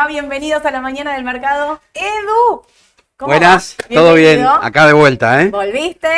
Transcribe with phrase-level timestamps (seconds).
[0.00, 0.06] Va?
[0.06, 1.80] Bienvenidos a la mañana del mercado.
[1.94, 2.62] Edu,
[3.16, 5.48] ¿cómo Buenas, todo bien, acá de vuelta, ¿eh?
[5.50, 6.08] ¿Volviste?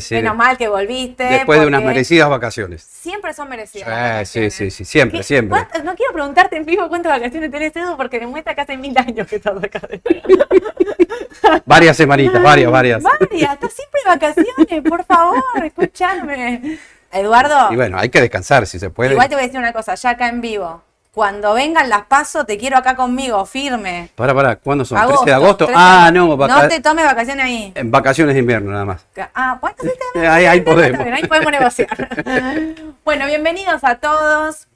[0.00, 0.14] sí.
[0.14, 1.24] Menos mal que volviste.
[1.24, 2.82] Después de unas merecidas vacaciones.
[2.82, 3.86] Siempre son merecidas.
[3.86, 4.54] Sí, vacaciones.
[4.54, 5.60] sí, sí, sí, siempre, ¿Qué- siempre.
[5.84, 9.26] No quiero preguntarte en vivo cuántas vacaciones tenés, Edu, porque demuestra que hace mil años
[9.26, 9.80] que estás acá.
[11.66, 13.02] Varias semanitas, varias, varias.
[13.02, 16.78] María, estás siempre de vacaciones, por favor, escúchame.
[17.12, 19.12] Eduardo, Y bueno, hay que descansar si se puede.
[19.12, 20.82] igual te voy a decir una cosa, ya acá en vivo.
[21.12, 24.10] Cuando vengan las pasos, te quiero acá conmigo, firme.
[24.14, 24.98] Para, para, ¿cuándo son?
[24.98, 25.64] Agosto, 13 de agosto.
[25.66, 27.72] 13 de Ah, no, No te tomes vacaciones ahí.
[27.74, 29.04] en vacaciones de invierno nada más.
[29.34, 31.00] Ah, pues entonces te- Ahí, ahí podemos.
[31.00, 31.88] ahí podemos negociar.
[33.04, 34.66] bueno, bienvenidos a todos.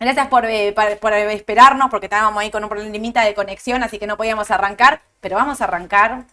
[0.00, 4.08] Gracias por, eh, por esperarnos, porque estábamos ahí con un problemita de conexión, así que
[4.08, 6.24] no podíamos arrancar, pero vamos a arrancar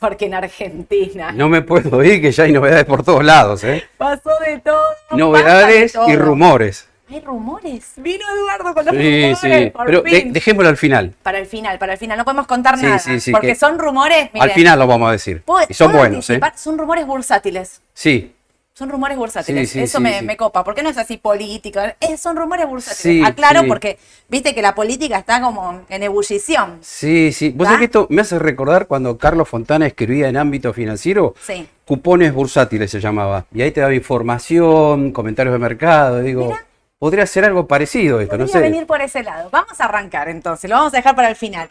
[0.00, 3.84] porque en Argentina No me puedo ir, que ya hay novedades por todos lados, ¿eh?
[3.98, 4.82] pasó de todo.
[5.10, 6.08] de Novedades todo.
[6.08, 6.88] y rumores.
[7.10, 7.92] Hay rumores.
[7.96, 9.38] Vino Eduardo con los Sí, rumores.
[9.64, 9.70] sí.
[9.70, 11.14] por Pero de- dejémoslo al final.
[11.22, 12.16] Para el final, para el final.
[12.16, 12.98] No podemos contar Sí, nada.
[12.98, 14.30] sí, sí, porque que- son rumores.
[14.38, 15.42] Al final lo vamos a decir.
[15.42, 16.40] ¿puedo- Y son buenos, ¿eh?
[16.56, 17.80] Son rumores bursátiles.
[17.94, 18.34] Sí,
[18.74, 19.68] Son rumores bursátiles.
[19.68, 20.24] Sí, sí, Eso sí, me, sí.
[20.24, 20.64] me copa.
[20.64, 21.94] ¿Por qué no es así política?
[22.00, 22.96] Es, son rumores bursátiles.
[23.02, 23.66] Sí, Aclaro sí.
[23.68, 23.98] porque
[24.30, 26.78] viste que la política está como en ebullición.
[26.80, 27.50] sí, sí.
[27.50, 27.72] ¿Vos ¿Va?
[27.72, 31.34] sabés que esto me hace recordar cuando Carlos Fontana escribía en ámbito financiero?
[31.46, 31.68] Sí.
[31.84, 33.44] Cupones bursátiles se llamaba.
[33.54, 36.20] Y ahí te daba información, comentarios de mercado.
[36.20, 36.64] Digo, Mira.
[37.02, 38.70] Podría ser algo parecido esto, no Podría sé.
[38.70, 39.50] venir por ese lado.
[39.50, 40.70] Vamos a arrancar entonces.
[40.70, 41.68] Lo vamos a dejar para el final.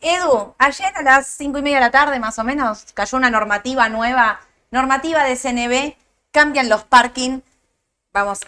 [0.00, 3.30] Edu, ayer a las cinco y media de la tarde más o menos cayó una
[3.30, 4.38] normativa nueva.
[4.70, 5.96] Normativa de CNB.
[6.30, 7.40] Cambian los parking.
[8.12, 8.42] Vamos.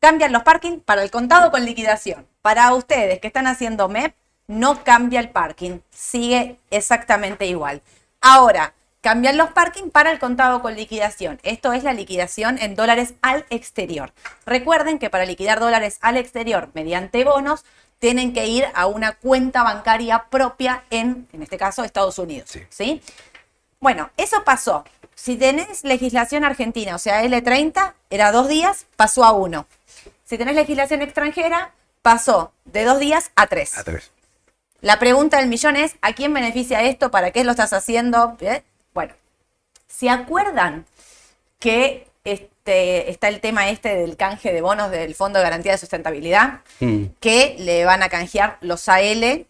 [0.00, 2.26] Cambian los parking para el contado con liquidación.
[2.42, 4.12] Para ustedes que están haciendo MEP,
[4.48, 5.78] no cambia el parking.
[5.88, 7.80] Sigue exactamente igual.
[8.20, 11.38] Ahora, cambian los parking para el contado con liquidación.
[11.42, 14.14] Esto es la liquidación en dólares al exterior.
[14.46, 17.66] Recuerden que para liquidar dólares al exterior mediante bonos,
[17.98, 22.48] tienen que ir a una cuenta bancaria propia en, en este caso, Estados Unidos.
[22.50, 22.62] Sí.
[22.70, 23.02] ¿sí?
[23.78, 24.86] Bueno, eso pasó.
[25.14, 29.66] Si tenés legislación argentina, o sea, L30, era dos días, pasó a uno.
[30.24, 33.76] Si tenés legislación extranjera, pasó de dos días a tres.
[33.76, 34.12] A tres.
[34.80, 37.10] La pregunta del millón es, ¿a quién beneficia esto?
[37.10, 38.38] ¿Para qué lo estás haciendo?
[38.40, 38.62] ¿Eh?
[39.96, 40.86] ¿Se acuerdan
[41.58, 45.78] que este, está el tema este del canje de bonos del Fondo de Garantía de
[45.78, 46.60] Sustentabilidad?
[46.80, 47.04] Mm.
[47.20, 49.46] Que le van a canjear los AL,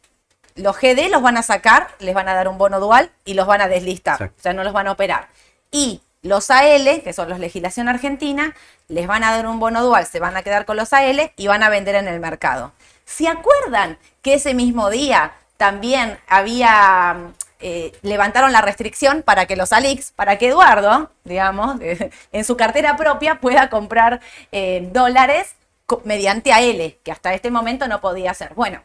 [0.56, 3.46] los GD los van a sacar, les van a dar un bono dual y los
[3.46, 4.36] van a deslistar, Exacto.
[4.38, 5.28] o sea, no los van a operar.
[5.70, 8.54] Y los AL, que son los legislación argentina,
[8.88, 11.46] les van a dar un bono dual, se van a quedar con los AL y
[11.46, 12.72] van a vender en el mercado.
[13.04, 17.16] ¿Se acuerdan que ese mismo día también había,
[17.66, 21.78] eh, levantaron la restricción para que los ALIX, para que Eduardo, digamos,
[22.32, 24.20] en su cartera propia pueda comprar
[24.52, 25.54] eh, dólares
[26.04, 28.52] mediante AL, que hasta este momento no podía hacer?
[28.52, 28.82] Bueno,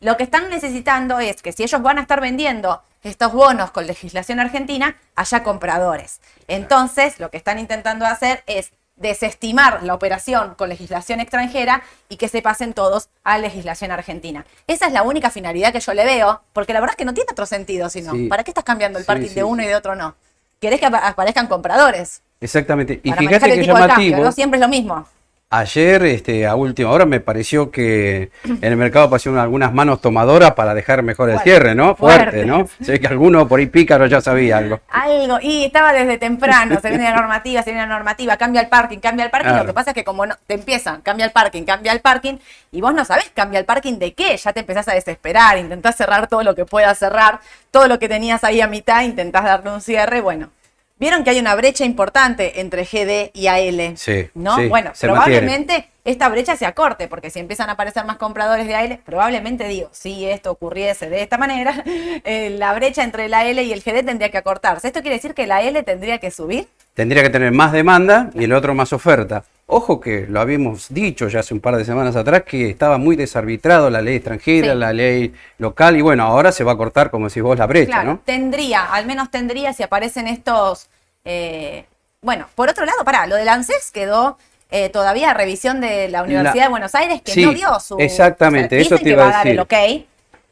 [0.00, 3.86] lo que están necesitando es que si ellos van a estar vendiendo estos bonos con
[3.86, 6.20] legislación argentina, haya compradores.
[6.48, 12.28] Entonces, lo que están intentando hacer es desestimar la operación con legislación extranjera y que
[12.28, 14.44] se pasen todos a legislación argentina.
[14.66, 17.14] Esa es la única finalidad que yo le veo, porque la verdad es que no
[17.14, 18.26] tiene otro sentido, sino, Sí.
[18.28, 20.14] ¿para qué estás cambiando el Sí, parking sí, de uno y de otro no?
[20.60, 22.22] ¿Querés que apa- aparezcan compradores?
[22.40, 23.00] Exactamente.
[23.02, 24.24] Y para fíjate el que tipo de cambio, llamativo.
[24.24, 24.32] ¿no?
[24.32, 25.06] Siempre es lo mismo.
[25.50, 30.52] Ayer, este, a última hora, me pareció que en el mercado aparecieron algunas manos tomadoras
[30.52, 31.96] para dejar mejor el cierre, ¿no?
[31.96, 32.44] Fuerte, fuerte.
[32.44, 32.68] ¿no?
[32.80, 34.80] Ve que alguno por ahí pícaro ya sabía algo.
[34.90, 38.68] Algo, y estaba desde temprano, se viene la normativa, se viene la normativa, cambia el
[38.68, 39.62] parking, cambia el parking, Claro.
[39.64, 42.34] lo que pasa es que como no, te empiezan, cambia el parking, cambia el parking,
[42.70, 45.96] y vos no sabés, cambia el parking de qué, ya te empezás a desesperar, intentás
[45.96, 47.40] cerrar todo lo que puedas cerrar,
[47.70, 50.50] todo lo que tenías ahí a mitad, intentás darle un cierre, bueno.
[50.98, 54.56] Vieron que hay una brecha importante entre GD y AL, Sí, ¿no?
[54.56, 58.74] sí, bueno, probablemente esta brecha se acorte, porque si empiezan a aparecer más compradores de
[58.74, 61.84] AL, probablemente digo, si esto ocurriese de esta manera,
[62.24, 64.88] eh, la brecha entre la L y el GD tendría que acortarse.
[64.88, 66.66] ¿Esto quiere decir que la L tendría que subir?
[66.94, 69.44] Tendría que tener más demanda y el otro más oferta.
[69.70, 73.16] Ojo que lo habíamos dicho ya hace un par de semanas atrás que estaba muy
[73.16, 74.78] desarbitrado la ley extranjera, Sí.
[74.78, 77.92] la ley local y bueno, ahora se va a cortar como si vos la brecha,
[77.92, 78.20] Claro, ¿no?
[78.24, 80.88] tendría, al menos tendría si aparecen estos...
[81.24, 81.84] eh,
[82.22, 84.38] bueno, por otro lado, pará, lo del ANSES quedó
[84.70, 87.78] eh, todavía a revisión de la Universidad La- de Buenos Aires que Sí, no dio
[87.78, 87.98] su...
[87.98, 90.00] exactamente, o sea, eso te que iba va a a dar el decir.
[90.00, 90.06] ok,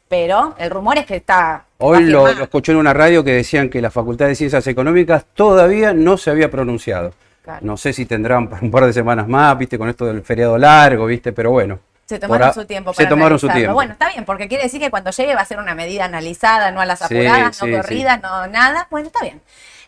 [0.07, 1.65] pero el rumor es que está...
[1.79, 5.25] Hoy lo, lo escuché en una radio que decían que la Facultad de Ciencias Económicas
[5.33, 7.13] todavía no se había pronunciado.
[7.47, 7.65] Claro.
[7.65, 11.05] No sé si tendrán un par de semanas más, viste, con esto del feriado largo,
[11.05, 11.79] viste, pero bueno.
[12.05, 13.73] Se tomaron su tiempo Se para tomaron su tiempo.
[13.73, 16.71] Bueno, está bien, porque quiere decir que cuando llegue va a ser una medida analizada,
[16.71, 18.87] no a las apuradas, sí, no corridas, no nada.
[18.91, 19.41] Bueno, está bien.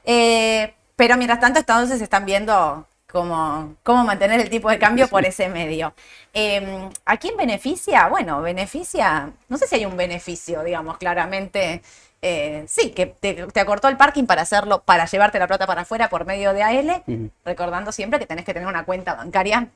[0.06, 5.26] Eh, pero mientras tanto, entonces están viendo cómo, cómo mantener el tipo de cambio por
[5.26, 5.94] ese medio.
[6.34, 8.08] Eh, ¿A quién beneficia?
[8.08, 11.82] Bueno, beneficia, no sé si hay un beneficio, digamos, claramente.
[12.22, 15.82] Eh, sí, que te, te acortó el parking para hacerlo, para llevarte la plata para
[15.82, 17.04] afuera por medio de AL,
[17.46, 19.68] recordando siempre que tenés que tener una cuenta bancaria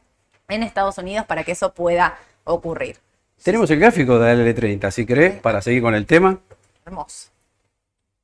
[0.49, 2.97] en Estados Unidos para que eso pueda ocurrir.
[3.41, 6.37] Tenemos el gráfico de la L30, si querés, para seguir con el tema.
[6.85, 7.29] Hermoso.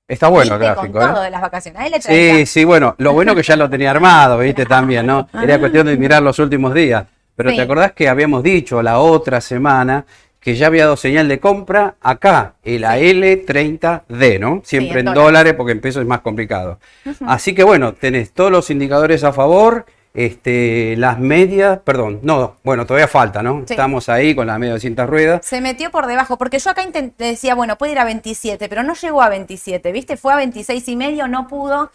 [0.07, 1.25] Está bueno el gráfico, con todo ¿eh?
[1.25, 2.03] de las vacaciones.
[2.03, 5.29] Sí, sí, bueno, lo bueno que ya lo tenía armado, viste, también, ¿no?
[5.41, 7.05] Era cuestión de mirar los últimos días.
[7.35, 7.55] Pero Sí.
[7.55, 10.05] ¿te acordás que habíamos dicho la otra semana
[10.39, 14.61] que ya había dado señal de compra acá, el AL30D, ¿no?
[14.63, 15.23] Siempre en en dólares.
[15.23, 16.79] dólares porque en pesos es más complicado.
[17.27, 22.85] Así que bueno, tenés todos los indicadores a favor, este, las medias, perdón, no, bueno,
[22.85, 23.63] todavía falta, ¿no?
[23.67, 23.73] Sí.
[23.73, 25.45] Estamos ahí con las medias de cintas ruedas.
[25.45, 28.83] Se metió por debajo, porque yo acá intent- decía, bueno, puede ir a 27, pero
[28.83, 30.17] no llegó a 27, ¿viste?
[30.17, 31.91] Fue a 26 y medio, no pudo,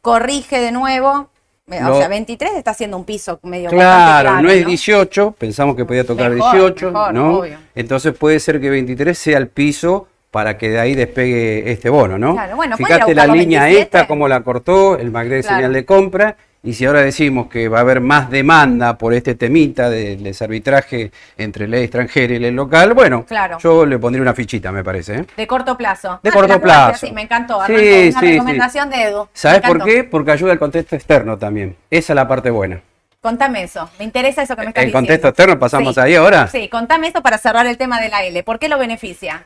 [0.00, 1.28] corrige de nuevo.
[1.68, 4.68] Eh, O sea, 23 está haciendo un piso medio Claro, bastante no es ¿no?
[4.68, 7.38] 18, pensamos que podía tocar Mejor, 18, mejor, ¿no?
[7.38, 7.58] obvio.
[7.74, 12.18] Entonces puede ser que 23 sea el piso para que de ahí despegue este bono,
[12.18, 12.34] ¿no?
[12.34, 13.82] Claro, bueno, Fíjate la línea 27.
[13.82, 15.42] esta, cómo la cortó, el de Claro.
[15.42, 16.36] señal de compra,
[16.66, 21.12] y si ahora decimos que va a haber más demanda por este temita del desarbitraje
[21.38, 23.58] entre ley extranjera y ley local, bueno, Claro.
[23.62, 25.14] yo le pondría una fichita, me parece.
[25.20, 25.24] ¿eh?
[25.36, 26.20] De corto plazo.
[26.22, 27.06] De Ah, corto plazo.
[27.06, 27.60] Sí, me encantó.
[27.66, 28.32] Sí, una sí, sí.
[28.32, 29.28] recomendación de Edu.
[29.32, 30.04] ¿Sabes por qué?
[30.04, 31.76] Porque ayuda al contexto externo también.
[31.90, 32.80] Esa es la parte buena.
[33.20, 33.88] Contame eso.
[33.98, 34.98] Me interesa eso que me estás El diciendo.
[35.06, 36.46] contexto externo, pasamos ahí ahora.
[36.48, 38.42] Sí, contame eso para cerrar el tema de la L.
[38.44, 39.44] ¿Por qué lo beneficia?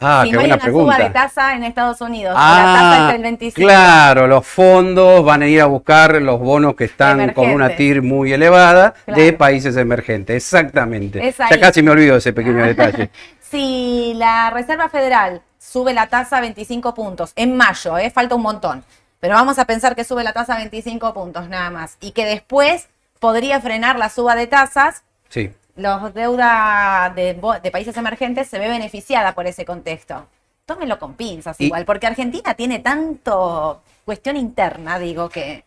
[0.00, 0.96] Ah, si qué no hay buena una pregunta.
[0.96, 3.54] suba de tasa en Estados Unidos, la tasa Ah, es del 25.
[3.66, 7.76] claro, los fondos van a ir a buscar los bonos que están con una.
[7.76, 11.26] TIR muy elevada de países emergentes, exactamente.
[11.26, 11.36] Es.
[11.38, 13.10] Ya casi me olvido ese pequeño detalle.
[13.40, 18.42] Si la Reserva Federal sube la tasa a 25 puntos en mayo, eh, falta un
[18.42, 18.84] montón,
[19.20, 22.24] pero vamos a pensar que sube la tasa a 25 puntos nada más y que
[22.26, 22.88] después
[23.20, 25.52] podría frenar la suba de tasas, Sí.
[25.76, 30.26] Los deuda de, de países emergentes se ve beneficiada por ese contexto.
[30.66, 35.64] Tómenlo con pinzas Y- igual, porque Argentina tiene tanto cuestión interna, digo que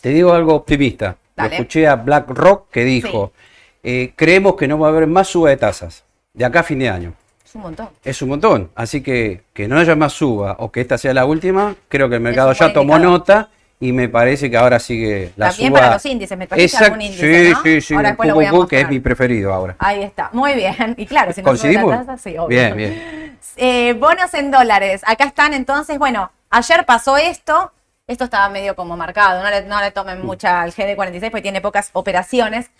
[0.00, 1.16] Te digo algo optimista.
[1.36, 3.32] Lo escuché a BlackRock que dijo,
[3.82, 6.78] eh, creemos que no va a haber más suba de tasas de acá a fin
[6.78, 7.12] de año.
[7.44, 7.88] es un montón.
[8.04, 8.70] Es un montón.
[8.74, 12.16] Así que que no haya más suba o que esta sea la última, creo que
[12.16, 13.18] el mercado ya tomó indicador.
[13.20, 15.80] nota y me parece que ahora sigue la También suba.
[15.80, 17.62] para los índices, me trajiste algún índice, sí, ¿no?
[17.62, 19.76] sí, sí, Ahora un lo voy a poco, que es mi preferido ahora.
[19.78, 20.94] Ahí está, muy bien.
[20.96, 22.48] Y claro, si no la sí, obvio.
[22.48, 23.38] Bien, bien.
[23.56, 25.02] Eh, bonos en dólares.
[25.06, 27.72] Acá están entonces, bueno, ayer pasó esto.
[28.06, 29.42] Esto estaba medio como marcado.
[29.42, 32.70] No le, no le tomen mucha al GD46 porque tiene pocas operaciones.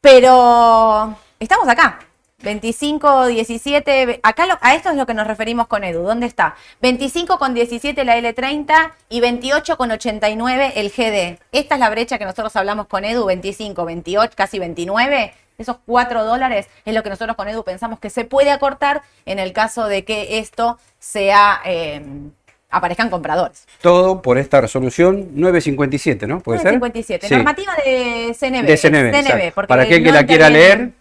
[0.00, 1.98] Pero estamos acá.
[2.42, 4.20] 25, 17.
[4.22, 6.02] Acá lo- a esto es lo que nos referimos con Edu.
[6.02, 6.54] ¿Dónde está?
[6.80, 11.38] 25 con 17 la L30 y 28 con 89 el GD.
[11.52, 13.24] Esta es la brecha que nosotros hablamos con Edu.
[13.26, 15.32] 25, 28, casi 29.
[15.58, 19.38] Esos 4 dólares es lo que nosotros con Edu pensamos que se puede acortar en
[19.38, 21.60] el caso de que esto sea.
[21.64, 22.02] eh,
[22.74, 23.66] aparezcan compradores.
[23.82, 26.40] Todo por esta resolución 957, ¿no?
[26.40, 26.70] ¿Puede ser?
[26.72, 27.28] 57.
[27.28, 27.34] Sí.
[27.34, 28.64] Normativa de CNB.
[28.66, 29.12] De CNB.
[29.12, 30.92] CNB, porque Para aquel que la quiera leer,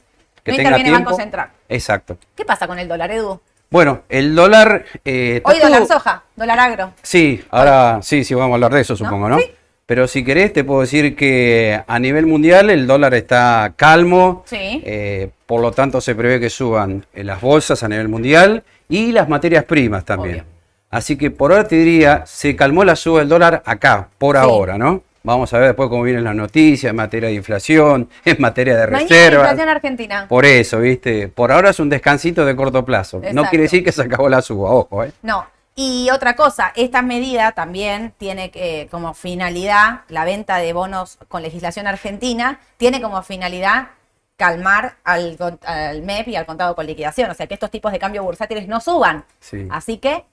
[0.43, 0.91] que no tenga tiempo.
[0.93, 1.49] Banco Central.
[1.69, 2.17] Exacto.
[2.35, 3.39] ¿Qué pasa con el dólar, Edu?
[3.69, 4.83] Bueno, el dólar...
[5.05, 6.93] eh, Hoy dólar soja, dólar agro.
[7.01, 9.39] Sí, ahora sí, sí, vamos a hablar de eso, supongo, ¿no?
[9.39, 9.45] Sí.
[9.85, 14.43] Pero si querés, te puedo decir que a nivel mundial el dólar está calmo.
[14.45, 14.81] Sí.
[14.85, 19.11] eh, por lo tanto, se prevé que suban eh, las bolsas a nivel mundial y
[19.11, 20.35] las materias primas también.
[20.41, 20.45] Obvio.
[20.91, 24.41] Así que por ahora te diría, se calmó la suba del dólar acá, por Sí.
[24.41, 25.03] ahora, ¿no?
[25.23, 28.87] Vamos a ver después cómo vienen las noticias en materia de inflación, en materia de
[28.87, 29.51] ni reservas.
[29.51, 30.25] inflación argentina.
[30.27, 31.27] Por eso, ¿viste?
[31.27, 33.21] Por ahora es un descansito de corto plazo.
[33.33, 35.11] No quiere decir que se acabó la suba, ojo, ¿eh?
[35.21, 35.45] No.
[35.73, 38.51] Y otra cosa, esta medida también tiene
[38.91, 43.87] como finalidad, la venta de bonos con legislación argentina, tiene como finalidad
[44.35, 47.99] calmar al, al MEP y al contado con liquidación, o sea, que estos tipos de
[47.99, 49.23] cambio bursátiles no suban.
[49.39, 49.67] Sí.
[49.69, 50.25] Así que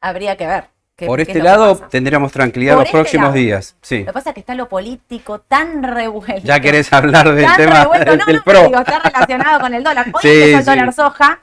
[0.00, 0.64] habría que ver.
[1.04, 3.34] Por este es que lado tendríamos tranquilidad Por los este próximos lado.
[3.34, 3.76] días.
[3.82, 3.98] Sí.
[4.00, 6.40] Lo que pasa es que está lo político tan revuelto.
[6.46, 8.62] Ya querés hablar del Tan tema revuelto, no, del no, PRO.
[8.68, 10.06] digo, está relacionado con el dólar.
[10.06, 10.70] Hoy Sí, empezó el sí.
[10.70, 11.40] dólar soja.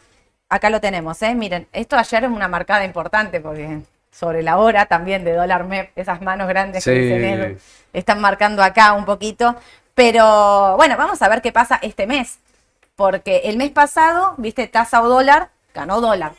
[0.49, 1.35] Acá lo tenemos, ¿eh?
[1.35, 3.79] Miren, esto ayer es una marcada importante porque
[4.11, 6.99] sobre la hora también de dólar MEP, esas manos grandes que Sí.
[6.99, 7.57] dicen Edu,
[7.93, 9.55] están marcando acá un poquito.
[9.93, 12.39] Pero bueno, vamos a ver qué pasa este mes.
[12.95, 16.33] Porque el mes pasado, viste, tasa o dólar, ganó dólar.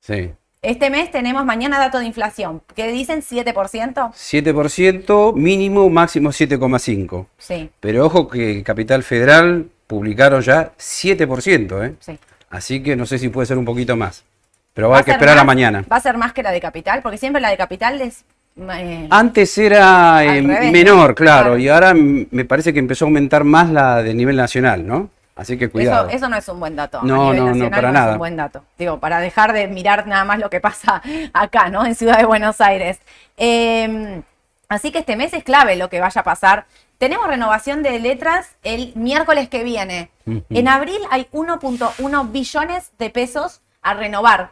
[0.00, 0.32] Sí.
[0.66, 2.60] Este mes tenemos mañana dato de inflación.
[2.74, 3.22] ¿Qué dicen?
[3.22, 4.12] ¿7%?
[4.12, 7.26] 7%, mínimo, máximo 7,5%.
[7.38, 11.94] Sí, Pero ojo que Capital Federal publicaron ya 7%, ¿eh?
[12.00, 12.18] sí.
[12.50, 14.24] Así que no sé si puede ser un poquito más.
[14.74, 15.46] Pero va a ¿Va haber que esperar a más?
[15.46, 15.84] mañana.
[15.90, 17.00] ¿Va a ser más que la de capital?
[17.00, 18.24] Porque siempre la de capital es...
[18.58, 21.14] eh, Antes era eh, revés, menor, ¿no?
[21.14, 21.58] claro, Claro.
[21.58, 25.10] y ahora me parece que empezó a aumentar más la de nivel nacional, ¿no?
[25.36, 26.08] Así que cuidado.
[26.08, 26.98] Eso, eso no es un buen dato.
[27.00, 28.12] a No, nivel no, no, para es nada.
[28.12, 28.64] un buen dato.
[28.78, 31.02] Digo, para dejar de mirar nada más lo que pasa
[31.34, 31.84] acá, ¿no?
[31.84, 32.98] En Ciudad de Buenos Aires.
[33.36, 34.22] Eh,
[34.68, 36.64] así que este mes es clave lo que vaya a pasar.
[36.98, 40.10] Tenemos renovación de letras el miércoles que viene.
[40.24, 44.50] En abril hay 1.1 billones de pesos a renovar.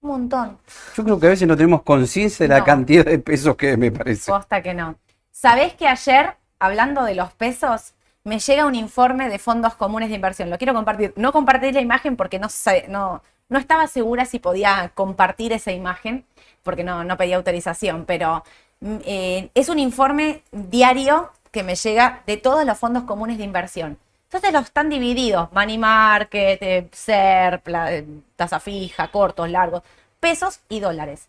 [0.00, 0.58] Un montón.
[0.96, 3.92] Yo creo que a veces no tenemos conciencia de la cantidad de pesos que me
[3.92, 4.32] parece.
[4.32, 4.96] Posta que no.
[5.30, 10.16] ¿Sabés que ayer, hablando de los pesos, me llega un informe de fondos comunes de
[10.16, 10.50] inversión?
[10.50, 11.12] Lo quiero compartir.
[11.16, 16.24] No compartí la imagen porque no, estaba segura si podía compartir esa imagen,
[16.62, 18.44] porque no, no pedía autorización, pero
[18.80, 23.44] mm, eh, es un informe diario que me llega de todos los fondos comunes de
[23.44, 23.98] inversión.
[24.24, 29.82] Entonces los están divididos, money market, eh, SER, eh, tasa fija, cortos, largos,
[30.20, 31.28] pesos y dólares.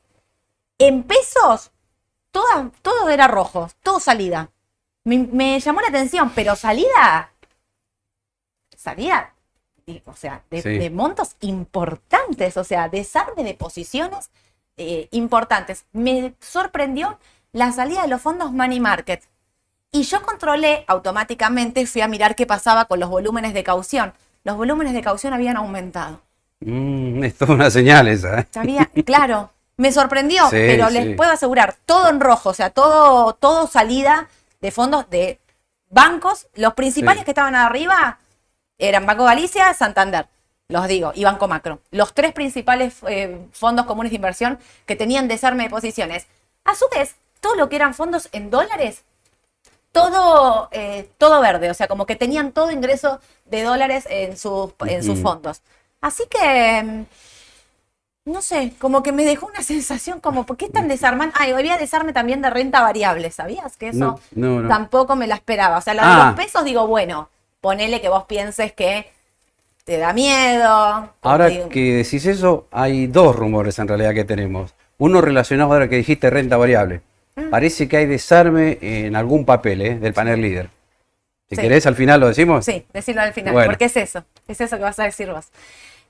[0.77, 1.71] En pesos,
[2.31, 4.49] todo era rojo, todo salida.
[5.05, 7.31] Me, me llamó la atención, pero salida,
[8.75, 9.33] salida,
[9.85, 10.77] de- o sea, de, Sí.
[10.77, 14.29] de montos importantes, o sea, desarme de posiciones
[14.77, 15.85] eh, importantes.
[15.91, 17.19] Me sorprendió
[17.51, 19.21] la salida de los fondos Money Market.
[19.91, 24.13] Y yo controlé automáticamente, fui a mirar qué pasaba con los volúmenes de caución.
[24.43, 26.21] Los volúmenes de caución habían aumentado.
[26.61, 28.47] Mm, es toda una señal esa, ¿eh?
[28.49, 30.93] Sabía, claro, me sorprendió, Sí, pero sí.
[30.95, 34.27] les puedo asegurar, todo en rojo, o sea, todo, todo salida
[34.63, 35.39] de fondos de
[35.89, 36.47] bancos.
[36.55, 37.25] Los principales Sí.
[37.25, 38.17] que estaban arriba
[38.79, 40.27] eran Banco Galicia, Santander,
[40.69, 41.81] los digo, y Banco Macro.
[41.91, 46.27] Los tres principales eh, fondos comunes de inversión que tenían desarme de posiciones.
[46.63, 49.03] A su vez, todo lo que eran fondos en dólares,
[49.91, 54.71] todo, eh, todo verde, o sea, como que tenían todo ingreso de dólares en sus,
[54.87, 55.61] en sus fondos.
[55.99, 57.05] Así que, mm,
[58.25, 61.35] no sé, como que me dejó una sensación como, ¿por qué están desarmando?
[61.37, 63.75] Ah, y había desarme también de renta variable, ¿sabías?
[63.77, 64.69] Que eso No, no, no.
[64.69, 65.77] tampoco me la esperaba.
[65.77, 66.25] O sea, lo de Ah.
[66.27, 69.11] los pesos digo, bueno, ponele que vos pienses que
[69.83, 71.09] te da miedo.
[71.21, 74.73] Ahora digo, que decís eso, hay dos rumores en realidad que tenemos.
[74.97, 77.01] Uno relacionado ahora que dijiste renta variable.
[77.35, 77.49] Mm.
[77.49, 79.95] Parece que hay desarme en algún papel ¿eh?
[79.99, 80.69] del panel líder.
[81.49, 81.61] Si Sí.
[81.61, 82.63] querés, al final lo decimos.
[82.63, 83.67] Sí, decirlo al final, Bueno.
[83.69, 85.47] porque es eso, es eso que vas a decir vos.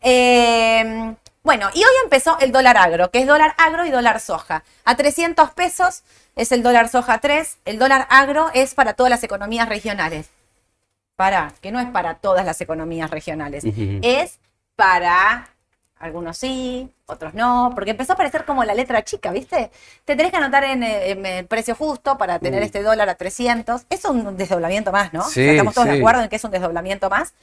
[0.01, 1.13] Eh,
[1.44, 4.64] bueno, y hoy empezó el dólar agro, que es dólar agro y dólar soja.
[4.86, 6.04] A 300 pesos
[6.36, 10.30] es el dólar soja 3, el dólar agro es para todas las economías regionales.
[11.16, 13.64] Para, que no es para todas las economías regionales,
[14.02, 14.40] es
[14.76, 15.50] para
[16.00, 19.70] algunos sí, otros no, porque empezó a parecer como la letra chica, ¿viste?
[20.06, 23.16] Te tenés que anotar en, eh, en el precio justo para tener este dólar a
[23.16, 23.86] 300.
[23.90, 25.22] Es un desdoblamiento más, ¿no?
[25.22, 27.34] O sea, Sí, estamos todos de acuerdo en que es un desdoblamiento más.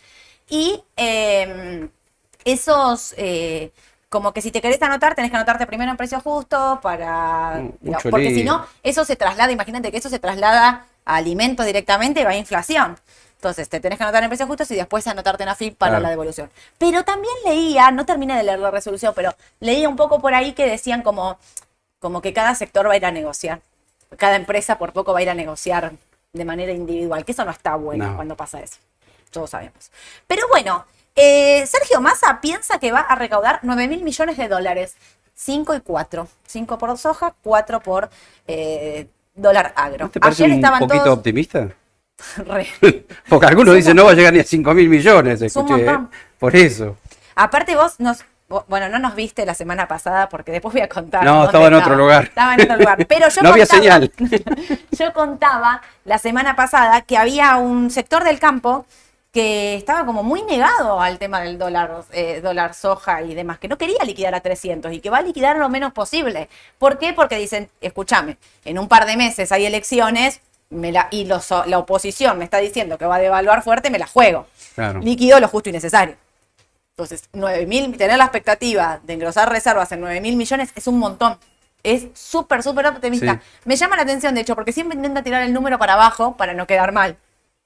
[0.49, 1.89] Y eh,
[2.45, 3.73] esos, eh,
[4.11, 7.55] como que si te querés anotar, tenés que anotarte primero en precio justo para...
[7.61, 11.65] Mm, digamos, porque si no, eso se traslada, imagínate que eso se traslada a alimentos
[11.65, 12.99] directamente y va a inflación.
[13.37, 16.03] Entonces, te tenés que anotar en precios justos y después anotarte en AFIP para Claro.
[16.03, 16.51] la devolución.
[16.77, 20.53] Pero también leía, no terminé de leer la resolución, pero leía un poco por ahí
[20.53, 21.39] que decían como,
[22.01, 23.61] como que cada sector va a ir a negociar.
[24.19, 25.93] Cada empresa por poco va a ir a negociar
[26.33, 28.17] de manera individual, que eso no está bueno No.
[28.17, 28.77] cuando pasa eso.
[29.31, 29.91] Todos sabemos.
[30.27, 30.85] Pero bueno,
[31.17, 34.97] eh, Sergio Massa piensa que va a recaudar 9 mil millones de dólares.
[35.35, 36.29] 5 y 4.
[36.47, 38.11] 5 por soja, 4 por
[38.47, 40.05] eh, dólar agro.
[40.07, 41.69] ¿No te parece Ayer un estaban poquito todos optimista?
[42.37, 45.65] re- Porque algunos dicen no va a llegar ni a 5 mil millones, Es un
[45.67, 45.99] escuché, ¿eh?
[46.39, 46.97] Por eso.
[47.35, 48.25] Aparte vos nos
[48.67, 51.23] bueno, no nos viste la semana pasada porque después voy a contar.
[51.25, 52.25] No, estaba en otro lugar.
[52.25, 53.07] Estaba en otro lugar.
[53.09, 54.13] Pero yo No había contaba- señal.
[54.91, 58.87] yo contaba la semana pasada que había un sector del campo
[59.33, 63.69] que estaba como muy negado al tema del dólar, eh, dólar soja y demás, que
[63.69, 66.49] no quería liquidar a 300 y que va a liquidar lo menos posible.
[66.79, 67.13] ¿Por qué?
[67.13, 71.79] Porque dicen, escúchame, en un par de meses hay elecciones me la, y los- la
[71.79, 74.47] oposición me está diciendo que va a devaluar fuerte, me la juego.
[74.77, 75.01] Claro.
[75.01, 76.17] Liquido lo justo y necesario.
[76.97, 80.99] Entonces, 9 mil, tener la expectativa de engrosar reservas en 9 mil millones es un
[80.99, 81.39] montón.
[81.83, 83.35] Es súper, súper optimista.
[83.35, 83.41] Sí.
[83.65, 86.53] Me llama la atención, de hecho, porque siempre intenta tirar el número para abajo para
[86.55, 87.17] no quedar mal.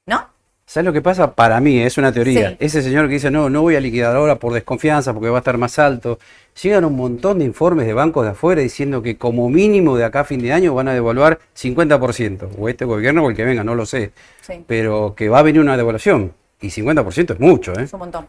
[0.07, 0.29] ¿No?
[0.67, 1.35] ¿Sabes lo que pasa?
[1.35, 2.51] Para mí, es una teoría.
[2.51, 2.57] Sí.
[2.59, 5.41] Ese señor que dice, no, no voy a liquidar ahora por desconfianza porque va a
[5.41, 6.19] estar más alto.
[6.63, 10.21] Llegan un montón de informes de bancos de afuera diciendo que como mínimo de acá
[10.21, 12.49] a fin de año van a devaluar 50%.
[12.59, 14.13] O este gobierno o el que venga, no lo sé.
[14.41, 14.65] Sí.
[14.67, 16.33] Pero que va a venir una devaluación.
[16.61, 17.83] Y 50% es mucho, ¿eh?
[17.83, 18.27] Es un montón.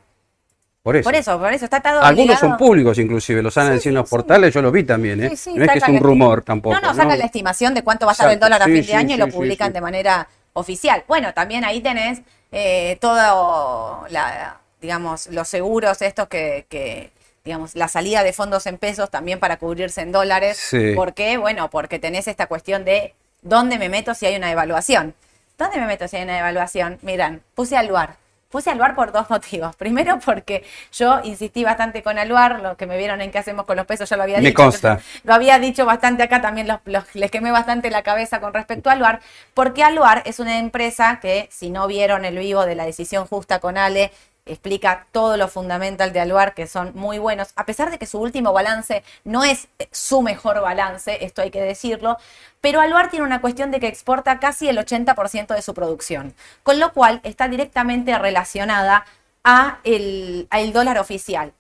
[0.84, 1.06] Por eso.
[1.06, 3.96] Por eso, por eso está todo Algunos son públicos inclusive, los han Sí, decir en
[3.96, 4.12] los sí.
[4.12, 5.30] portales, yo lo vi también, ¿eh?
[5.56, 6.76] No es que es un rumor tampoco.
[6.76, 8.94] No, no, sacan la estimación de cuánto va a estar el dólar a fin de
[8.94, 11.04] año y lo publican de manera oficial.
[11.08, 12.22] Bueno, también ahí tenés
[12.52, 17.12] eh, todo, la, digamos, los seguros estos que, que,
[17.44, 20.58] digamos, la salida de fondos en pesos también para cubrirse en dólares.
[20.58, 20.94] Sí.
[20.96, 21.38] ¿Por qué?
[21.38, 25.14] Bueno, porque tenés esta cuestión de dónde me meto si hay una evaluación.
[25.58, 27.00] ¿Dónde me meto si hay una evaluación?
[27.02, 28.16] Miran, puse al lugar.
[28.50, 29.76] Puse al lugar por dos motivos.
[29.76, 33.76] Primero, porque yo insistí bastante con Aluar, lo que me vieron en qué hacemos con
[33.78, 34.56] los pesos, ya lo había Me dicho.
[34.64, 35.00] consta.
[35.24, 38.90] Lo había dicho bastante acá, también los, los- les quemé bastante la cabeza con respecto
[38.90, 39.20] a Aluar,
[39.54, 43.60] porque Aluar es una empresa que, si no vieron el vivo de la decisión justa
[43.60, 44.12] con Ale,
[44.46, 48.20] explica todo lo fundamental de Aluar, que son muy buenos, a pesar de que su
[48.20, 52.18] último balance no es eh, su mejor balance, esto hay que decirlo,
[52.62, 56.80] pero Aluar tiene una cuestión de que exporta casi el 80% de su producción, con
[56.80, 59.06] lo cual está directamente relacionada
[59.44, 61.54] a el, al dólar oficial.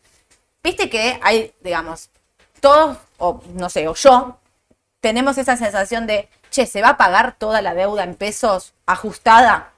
[0.63, 2.09] Viste que hay, digamos,
[2.59, 4.39] todos, o no sé, o yo,
[4.99, 9.74] tenemos esa sensación de, che, ¿se va a pagar toda la deuda en pesos ajustada?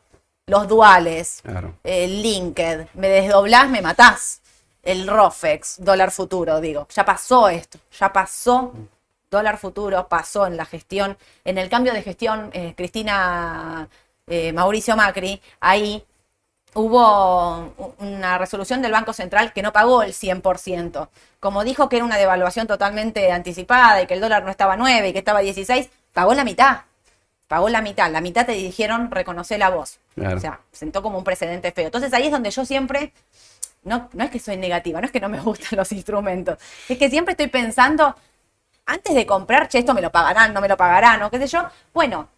[0.49, 1.73] Los duales, Claro.
[1.83, 4.41] el Linked, me desdoblás, me matás.
[4.81, 6.87] El ROFEX, dólar futuro, digo.
[6.95, 8.71] Ya pasó esto, ya pasó.
[9.29, 13.89] Dólar futuro pasó en la gestión, en el cambio de gestión, eh, Cristina
[14.25, 16.05] eh, Mauricio Macri, ahí
[16.75, 21.09] hubo una resolución del Banco Central que no pagó el 100%.
[21.41, 25.09] Como dijo que era una devaluación totalmente anticipada y que el dólar no estaba 9
[25.09, 26.83] y que estaba 16, pagó la mitad.
[27.47, 28.11] Pagó la mitad.
[28.11, 29.99] La mitad te dijeron reconocer la voz.
[30.15, 30.37] Claro.
[30.37, 31.85] O sea, sentó como un precedente feo.
[31.85, 33.13] Entonces ahí es donde yo siempre,
[33.83, 36.57] no, no es que soy negativa, no es que no me gustan los instrumentos,
[36.89, 38.15] es que siempre estoy pensando,
[38.85, 41.47] antes de comprar, che, esto me lo pagarán, no me lo pagarán, o qué sé
[41.47, 41.67] yo.
[41.93, 42.29] Bueno,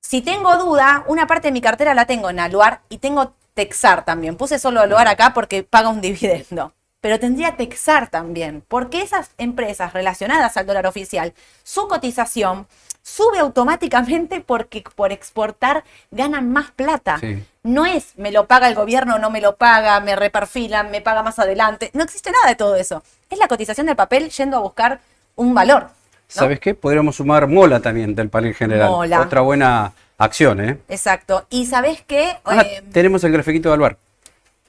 [0.00, 4.04] si tengo duda, una parte de mi cartera la tengo en Aluar y tengo Texar
[4.04, 4.36] también.
[4.36, 6.72] Puse solo Aluar acá porque paga un dividendo.
[7.00, 12.68] Pero tendría Texar también, porque esas empresas relacionadas al dólar oficial, su cotización
[13.02, 17.18] sube automáticamente porque por exportar ganan más plata.
[17.18, 17.42] Sí.
[17.64, 21.22] No es me lo paga el gobierno, no me lo paga, me reperfilan, me paga
[21.22, 21.90] más adelante.
[21.94, 23.02] No existe nada de todo eso.
[23.30, 25.00] Es la cotización del papel yendo a buscar
[25.36, 25.82] un valor.
[25.84, 25.90] ¿no?
[26.28, 26.74] ¿Sabes qué?
[26.74, 28.88] Podríamos sumar Mola también del panel general.
[28.88, 29.20] Mola.
[29.20, 30.78] Otra buena acción, ¿eh?
[30.88, 31.46] Exacto.
[31.50, 32.38] Y sabes qué?
[32.44, 33.98] Ah, Eh, tenemos el grafiquito de Alvar.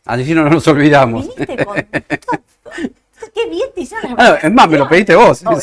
[0.05, 1.23] Así no nos olvidamos.
[1.35, 1.77] viniste con
[3.33, 5.43] Qué bien te hicieron Ah, es más, me lo pediste vos.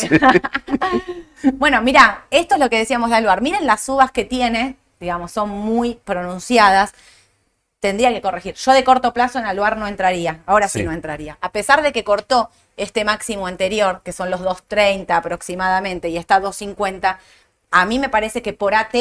[1.54, 3.40] Bueno, mira, esto es lo que decíamos de Aluar.
[3.40, 6.92] Miren las subas que tiene, digamos, son muy pronunciadas.
[7.80, 8.54] Tendría que corregir.
[8.56, 10.40] Yo de corto plazo en Aluar no entraría.
[10.44, 10.84] Ahora sí, Sí.
[10.84, 11.38] no entraría.
[11.40, 16.38] A pesar de que cortó este máximo anterior, que son los 2.30 aproximadamente, y está
[16.40, 17.18] 2.50,
[17.70, 18.94] a mí me parece que por AT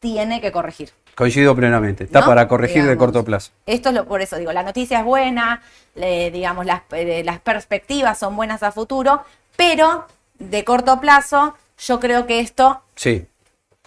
[0.00, 0.90] tiene que corregir.
[1.16, 2.04] Coincido plenamente.
[2.04, 2.26] Está ¿no?
[2.26, 3.50] para corregir de corto plazo.
[3.64, 5.62] Esto es lo, por eso digo, la noticia es buena,
[5.94, 9.22] le- digamos, las, eh, las perspectivas son buenas a futuro,
[9.56, 10.06] pero
[10.38, 13.26] de corto plazo yo creo que esto Sí.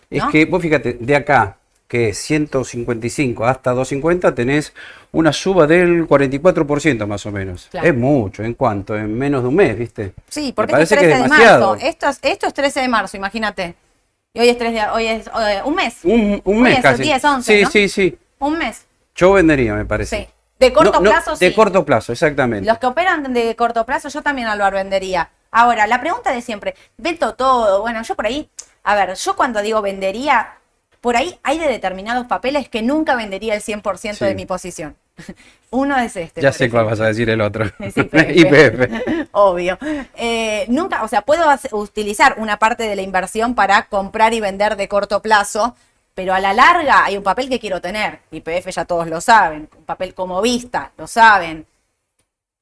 [0.10, 4.74] Es que vos fíjate, de acá, que es 155 hasta 250, tenés
[5.12, 7.68] una suba del 44% más o menos.
[7.70, 7.88] Claro.
[7.88, 8.96] Es mucho, ¿en cuánto?
[8.98, 10.14] En menos de un mes, ¿viste?
[10.30, 11.76] Sí, porque esto es que 13 es de marzo.
[11.76, 13.76] Esto es, esto es 13 de marzo, imagínate.
[14.34, 15.98] Y hoy es 3 de, hoy es eh, un mes.
[16.04, 17.04] Un, un Hoy mes es casi.
[17.04, 17.70] 10, 11, sí, ¿no?
[17.72, 18.18] sí, sí.
[18.40, 18.86] Un mes.
[19.16, 20.18] Yo vendería, me parece.
[20.18, 20.28] Sí.
[20.60, 21.46] De corto No, no, plazo, sí.
[21.46, 22.68] De corto plazo, exactamente.
[22.68, 25.32] Los que operan de corto plazo, yo también lo vendería.
[25.52, 27.82] Ahora, la pregunta de siempre, vendo todo.
[27.82, 28.50] Bueno, yo por ahí,
[28.84, 30.58] a ver, yo cuando digo vendería,
[31.02, 34.36] por ahí hay de determinados papeles que nunca vendería el 100% de Sí.
[34.36, 34.96] mi posición.
[35.72, 36.42] Uno es este.
[36.42, 37.66] Ya sé cuál vas a decir el otro.
[37.80, 39.28] IPF.
[39.32, 39.78] Obvio.
[40.16, 44.76] Eh, nunca, o sea, puedo utilizar una parte de la inversión para comprar y vender
[44.76, 45.76] de corto plazo,
[46.16, 48.20] pero a la larga hay un papel que quiero tener.
[48.32, 51.66] IPF ya todos lo saben, un papel como vista, lo saben.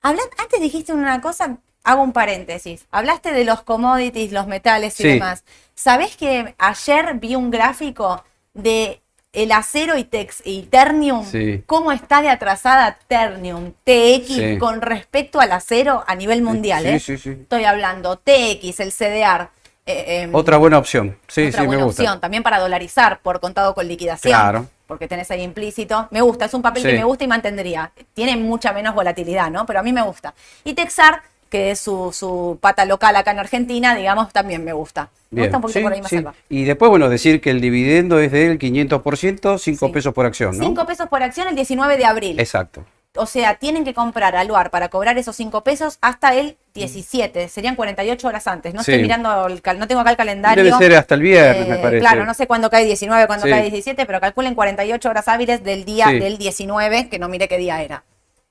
[0.03, 2.85] Hablan- antes dijiste una cosa, hago un paréntesis.
[2.91, 5.09] Hablaste de los commodities, los metales y Sí.
[5.09, 5.43] demás.
[5.75, 9.01] ¿Sabés que ayer vi un gráfico de
[9.43, 11.23] el acero y, tex, y Ternium?
[11.25, 11.63] Sí.
[11.65, 14.57] ¿Cómo está de atrasada Ternium, TX, Sí.
[14.57, 16.83] con respecto al acero a nivel mundial?
[16.83, 16.99] Sí, eh?
[16.99, 17.29] sí, sí.
[17.29, 19.49] Estoy hablando TX, el CDR.
[19.85, 21.17] eh, em, Otra buena opción.
[21.27, 22.01] Sí, otra sí, me buena gusta.
[22.03, 24.33] opción, también para dolarizar por contado con liquidación.
[24.33, 24.67] Claro.
[24.85, 26.07] Porque tenés ahí implícito.
[26.11, 27.91] Me gusta, es un papel que me gusta y mantendría.
[28.13, 29.65] Tiene mucha menos volatilidad, ¿no?
[29.65, 30.33] Pero a mí me gusta.
[30.63, 35.09] Y Texar, que es su, su pata local acá en Argentina, digamos, también me gusta.
[35.31, 36.23] Me Bien, gusta un poquito sí, por ahí más sí.
[36.49, 39.91] Y después, bueno, decir que el dividendo es del 500%, 5 Sí.
[39.91, 40.63] pesos por acción, ¿no?
[40.63, 42.39] 5 pesos por acción el 19 de abril.
[42.39, 42.85] Exacto.
[43.19, 47.47] O sea, tienen que comprar al lugar para cobrar esos 5 pesos hasta el 17.
[47.49, 48.75] Serían 48 horas antes.
[48.75, 50.63] No estoy mirando, el cal- no tengo acá el calendario.
[50.63, 51.99] Debe ser hasta el viernes, Eh, me parece.
[51.99, 55.83] Claro, no sé cuándo cae 19, cuándo cae 17, pero calculen 48 horas hábiles del
[55.83, 58.03] día del 19, que no mire qué día era.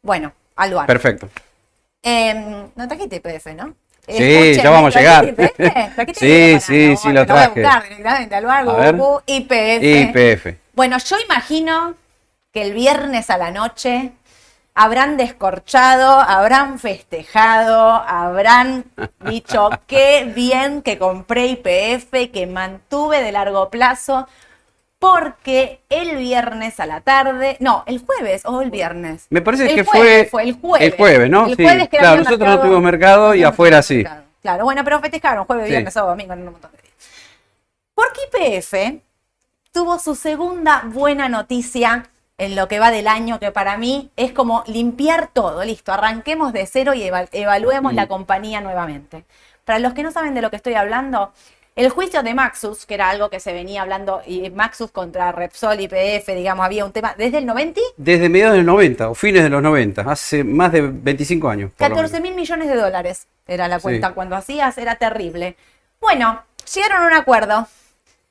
[0.02, 0.86] Bueno, al lugar.
[0.88, 1.28] Perfecto.
[2.08, 3.74] Em, no trajiste IPF, ¿no?
[4.06, 6.14] Sí, Escúcheme, ya vamos a ¿trajiste llegar.
[6.14, 7.60] Sí, sí, No, sí, lo voy a traje.
[7.60, 8.34] buscar directamente
[9.26, 9.82] IPF.
[9.82, 10.56] IPF.
[10.74, 11.94] Bueno, yo imagino
[12.52, 14.12] que el viernes a la noche
[14.76, 18.84] habrán descorchado, habrán festejado, habrán
[19.24, 24.28] dicho qué bien que compré IPF, que mantuve de largo plazo,
[24.98, 29.26] porque el viernes a la tarde, no, el jueves o el viernes.
[29.30, 30.88] Me parece El que jueves fue, el jueves.
[30.92, 31.46] el jueves, ¿no?
[31.46, 33.96] El Sí, jueves que claro, nosotros mercado- no tuvimos mercado y afuera sí.
[33.96, 34.22] mercado.
[34.42, 35.70] Claro, bueno, pero festejaron jueves, Sí.
[35.70, 36.94] viernes, sábado, domingo, en un montón de días.
[37.94, 39.00] Porque IPF
[39.72, 44.32] tuvo su segunda buena noticia en lo que va del año, que para mí es
[44.32, 47.96] como limpiar todo, listo, arranquemos de cero y eva- evaluemos Mm.
[47.96, 49.24] la compañía nuevamente.
[49.64, 51.32] Para los que no saben de lo que estoy hablando,
[51.76, 55.78] el juicio de Maxus, que era algo que se venía hablando, y Maxus contra Repsol,
[55.80, 59.50] IPF, digamos, había un tema desde el 90, Desde mediados del 90 o fines de
[59.50, 61.70] los 90, hace más de 25 años.
[61.76, 62.28] por lo 14 menos.
[62.30, 63.82] mil millones de dólares era la Sí.
[63.82, 65.56] cuenta cuando hacías, era terrible.
[66.00, 66.42] Bueno,
[66.74, 67.68] llegaron a un acuerdo.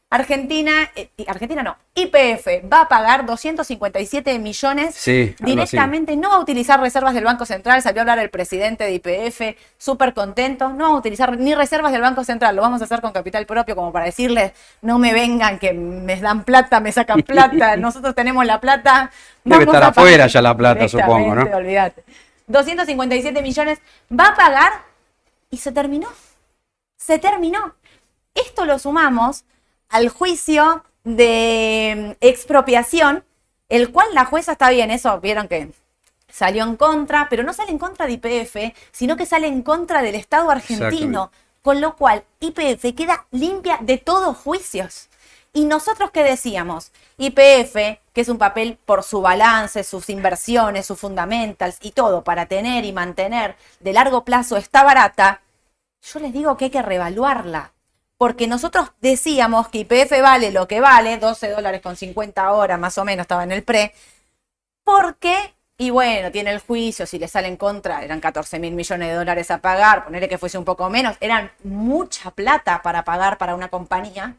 [0.10, 6.40] Argentina, eh, Argentina no, IPF va a pagar 257 millones Sí, directamente, no va a
[6.40, 10.92] utilizar reservas del Banco Central, salió a hablar el presidente de IPF, súper contento, no
[10.92, 13.76] va a utilizar ni reservas del Banco Central, lo vamos a hacer con capital propio
[13.76, 18.46] como para decirles, no me vengan que me dan plata, me sacan plata, nosotros tenemos
[18.46, 19.12] la plata.
[19.44, 21.58] Debe estar a afuera ya la plata, supongo, ¿no?
[21.58, 22.04] Olvídate.
[22.48, 23.80] 257 millones
[24.12, 24.72] va a pagar
[25.50, 26.08] y se terminó.
[26.96, 27.76] Se terminó.
[28.34, 29.46] Esto lo sumamos
[29.90, 33.24] al juicio de mm, expropiación,
[33.70, 35.72] el cual la jueza está bien, eso vieron que
[36.30, 40.02] salió en contra, pero no sale en contra de IPF, sino que sale en contra
[40.02, 45.10] del Estado argentino, con lo cual IPF queda limpia de todos juicios.
[45.54, 47.76] Y nosotros qué decíamos, IPF,
[48.12, 52.84] que es un papel por su balance, sus inversiones, sus fundamentals y todo para tener
[52.84, 55.42] y mantener de largo plazo está barata,
[56.02, 57.72] yo les digo que hay que revaluarla.
[58.18, 62.98] Porque nosotros decíamos que IPF vale lo que vale, 12 dólares con 50 horas más
[62.98, 63.94] o menos estaba en el pre,
[64.86, 69.10] porque, y bueno, tiene el juicio, si le sale en contra, eran 14 mil millones
[69.10, 73.38] de dólares a pagar, ponerle que fuese un poco menos, eran mucha plata para pagar
[73.38, 74.36] para una compañía.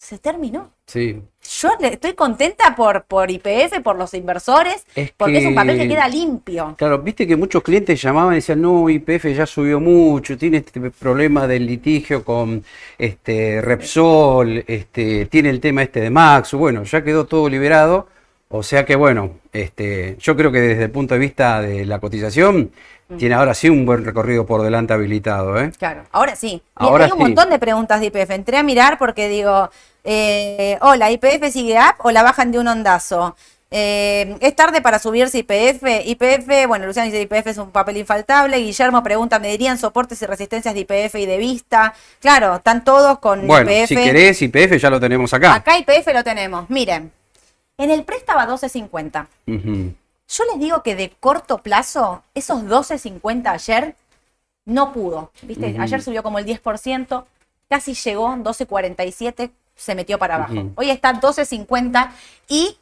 [0.00, 0.70] Se terminó.
[0.86, 1.20] Sí.
[1.60, 5.82] Yo estoy contenta por, por IPF, por los inversores, Es porque es un papel que
[5.82, 6.74] que- queda limpio.
[6.78, 10.80] Claro, viste que muchos clientes llamaban y decían, no, IPF ya subió mucho, tiene este
[10.92, 12.62] problema del litigio con
[12.96, 18.06] este Repsol, este, tiene el tema este de Max, bueno, ya quedó todo liberado,
[18.50, 21.98] o sea que bueno, este, yo creo que desde el punto de vista de la
[21.98, 22.70] cotización,
[23.16, 25.72] tiene ahora sí un buen recorrido por delante habilitado, ¿eh?
[25.78, 26.54] Claro, ahora sí.
[26.54, 27.22] Y Ahora hay un sí.
[27.24, 28.30] montón de preguntas de IPF.
[28.30, 29.70] Entré a mirar porque digo,
[30.04, 33.34] eh, hola, ¿IPF sigue up o la bajan de un ondazo?
[33.70, 35.82] Eh, es tarde para subirse IPF.
[36.06, 38.56] IPF, bueno, Luciano dice IPF es un papel infaltable.
[38.58, 41.94] Guillermo pregunta, ¿me dirían soportes y resistencias de IPF y de vista?
[42.20, 43.88] Claro, están todos con Bueno, IPF.
[43.88, 45.54] si querés IPF ya lo tenemos acá.
[45.54, 46.68] Acá IPF lo tenemos.
[46.70, 47.12] Miren,
[47.76, 49.26] en el pre estaba 12.50.
[49.46, 49.94] Ujú.
[50.28, 53.94] Yo les digo que de corto plazo, esos 12.50 ayer
[54.66, 55.32] no pudo.
[55.42, 55.76] ¿Viste?
[55.78, 57.24] Ayer subió como el 10%,
[57.68, 60.70] casi llegó, 12.47, se metió para abajo.
[60.76, 62.10] Hoy está 12.50
[62.48, 62.76] y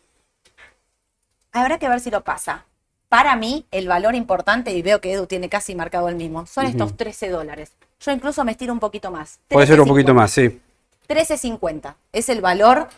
[1.53, 2.65] habrá que ver si lo pasa.
[3.09, 6.67] Para mí, el valor importante, y veo que Edu tiene casi marcado el mismo, son
[6.67, 7.73] estos 13 dólares.
[8.01, 9.39] Yo incluso me estiro un poquito más.
[9.47, 10.15] Puede ser un poquito 13.50.
[10.15, 10.61] más, sí.
[11.09, 12.89] 13.50 es el valor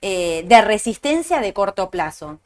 [0.00, 2.38] eh, de resistencia de corto plazo.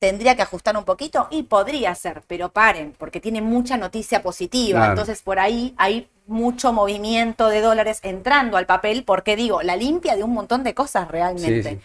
[0.00, 4.78] Tendría que ajustar un poquito y podría ser, pero paren, porque tiene mucha noticia positiva.
[4.80, 4.92] Claro.
[4.92, 10.16] Entonces por ahí hay mucho movimiento de dólares entrando al papel, porque digo, la limpia
[10.16, 11.62] de un montón de cosas realmente.
[11.62, 11.80] Sí, sí.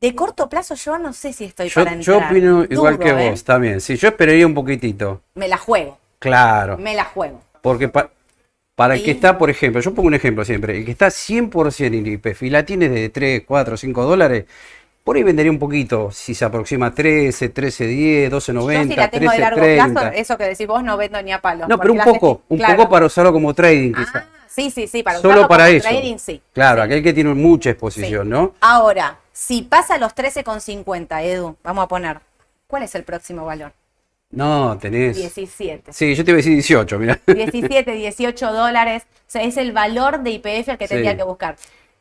[0.00, 2.30] De corto plazo yo no sé si estoy Yo, para yo entrar.
[2.32, 3.30] opino igual que ¿eh?
[3.30, 3.80] vos, también.
[3.80, 5.22] Sí, yo esperaría un poquitito.
[5.34, 6.76] Me la juego, Claro.
[6.78, 7.40] me la juego.
[7.62, 8.10] Porque pa-
[8.74, 11.96] para el que está, por ejemplo, yo pongo un ejemplo siempre, el que está 100%
[11.96, 14.44] en IPF y la tiene de 3, 4, 5 dólares,
[15.08, 18.92] por ahí vendería un poquito, si se aproxima a 13, 13, 10, 12, yo 90,
[18.94, 19.88] si la tengo de 13, largo 30.
[20.02, 21.66] plazo, eso que decís vos no vendo ni a palos.
[21.66, 22.76] No, pero un poco, un claro.
[22.76, 24.16] poco para usarlo como trading quizás.
[24.16, 25.88] Ah, sí, sí, sí, para Solo usarlo para como eso.
[25.88, 26.42] trading, sí.
[26.52, 26.86] Claro, Sí.
[26.88, 28.28] aquel que tiene mucha exposición, Sí.
[28.28, 28.52] ¿no?
[28.60, 32.18] Ahora, si pasa los 13,50, Edu, vamos a poner,
[32.66, 33.72] ¿cuál es el próximo valor?
[34.30, 35.16] No, tenés.
[35.16, 35.90] 17.
[35.90, 37.18] Sí, yo te iba a decir 18, mira.
[37.26, 39.04] 17, 18 dólares.
[39.20, 40.92] O sea, es el valor de IPF el que Sí.
[40.92, 41.56] tendría que buscar.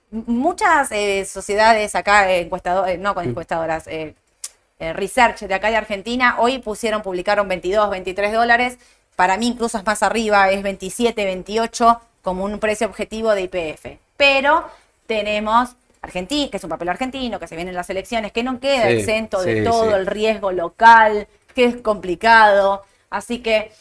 [0.10, 4.16] Muchas eh, sociedades acá, eh, encuestadoras, no con encuestadoras, eh,
[4.80, 8.78] eh, research de acá de Argentina, hoy pusieron, publicaron 22, 23 dólares.
[9.16, 14.00] Para mí incluso es más arriba, es 27, 28 como un precio objetivo de IPF.
[14.16, 14.66] Pero
[15.08, 18.88] tenemos Argentina, que es un papel argentino, que se vienen las elecciones, que no queda
[18.88, 19.94] Sí, exento de sí, todo sí.
[19.96, 22.84] el riesgo local, que es complicado.
[23.10, 23.72] Así que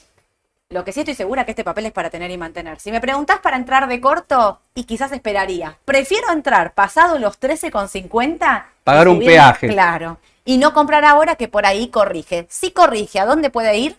[0.69, 2.81] lo que sí estoy segura que este papel es para tener y mantener.
[2.81, 5.79] Si me preguntás para entrar de corto, y quizás esperaría.
[5.85, 8.65] Prefiero entrar pasado los 13,50.
[8.65, 9.69] y Pagar un peaje.
[9.69, 10.19] Claro.
[10.45, 12.47] Y no comprar ahora que por ahí corrige.
[12.49, 13.97] Si corrige, ¿a dónde puede ir?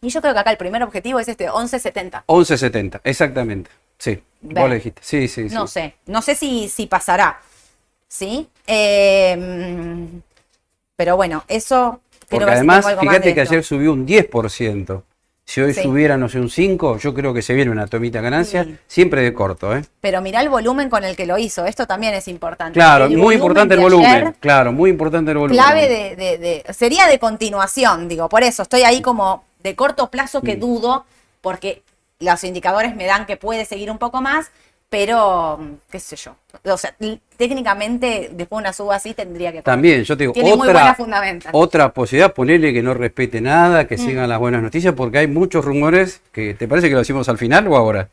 [0.00, 2.24] Y yo creo que acá el primer objetivo es este 11,70.
[2.26, 3.70] 11.70, exactamente.
[3.98, 5.02] Sí, vos lo dijiste.
[5.04, 5.54] Sí, sí, sí.
[5.54, 7.40] No sé, no sé si, si pasará.
[8.08, 8.48] ¿Sí?
[8.66, 10.18] Eh, mm,
[10.96, 12.00] pero bueno, eso.
[12.28, 13.52] quiero Porque además, fíjate que esto.
[13.52, 15.02] ayer subió un 10%.
[15.50, 15.82] Si hoy Sí.
[15.82, 18.76] subiera, no sé, un 5, yo creo que se viene una tomita ganancia, Sí.
[18.86, 19.82] siempre de corto, ¿eh?
[20.00, 21.66] Pero mirá el volumen con el que lo hizo.
[21.66, 22.74] Esto también es importante.
[22.78, 24.06] Claro, El muy importante el volumen.
[24.08, 25.60] ayer, Claro, muy importante el volumen.
[25.60, 28.28] clave de, de- de- Sería de continuación, digo.
[28.28, 30.60] Por eso estoy ahí como de corto plazo que Mm.
[30.60, 31.04] dudo,
[31.40, 31.82] porque
[32.20, 34.52] los indicadores me dan que puede seguir un poco más,
[34.90, 36.34] pero mm, qué sé yo.
[36.64, 36.94] O sea,
[37.36, 39.62] técnicamente, después de una suba así tendría que.
[39.62, 40.96] También, yo te digo, Tiene otra,
[41.52, 43.86] otra posibilidad, ponerle que no respete nada, Mm.
[43.86, 47.28] que sigan las buenas noticias, porque hay muchos rumores que, ¿te parece que lo decimos
[47.28, 48.08] al final o ahora?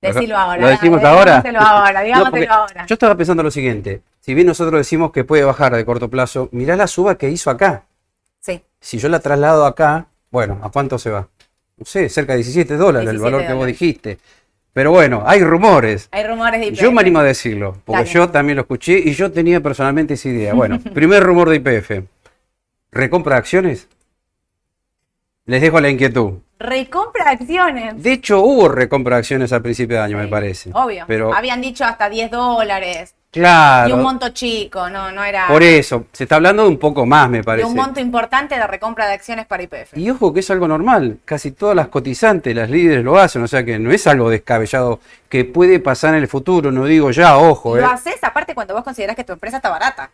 [0.00, 0.60] Decirlo ahora.
[0.62, 1.42] ¿Lo decimos ahora?
[1.42, 2.86] digámoselo ahora, No, digámoselo ahora.
[2.86, 6.48] Yo estaba pensando lo siguiente, si bien nosotros decimos que puede bajar de corto plazo,
[6.50, 7.84] mirá la suba que hizo acá.
[8.40, 11.28] Sí, Si yo la traslado acá, bueno, ¿a cuánto se va?
[11.76, 14.18] No sé, cerca de 17 dólares, el 17 valor que vos dijiste.
[14.72, 16.08] Pero bueno, hay rumores.
[16.10, 16.80] hay rumores de IPF.
[16.80, 18.10] Yo me animo a decirlo, porque Dale.
[18.14, 20.54] yo también lo escuché y yo tenía personalmente esa idea.
[20.54, 22.04] Bueno, primer rumor de IPF.
[22.90, 23.88] ¿Recompra de acciones?
[25.44, 26.34] Les dejo la inquietud.
[26.58, 28.02] Recompra de acciones.
[28.02, 30.70] De hecho, hubo recompra de acciones al principio de año, me parece.
[30.72, 31.04] Obvio.
[31.06, 33.14] Pero, Habían dicho hasta 10 dólares.
[33.34, 35.48] Y un claro, monto chico, no, no era.
[35.48, 37.66] por eso, se está hablando de un poco más, me de parece.
[37.66, 39.96] un monto importante de recompra de acciones para IPF.
[39.96, 43.48] Y ojo que es algo normal, casi todas las cotizantes, las líderes lo hacen, o
[43.48, 47.38] sea que no es algo descabellado que puede pasar en el futuro, no digo ya,
[47.38, 47.74] ojo.
[47.74, 47.88] Lo eh.
[47.90, 50.10] haces aparte cuando vos considerás que tu empresa está barata.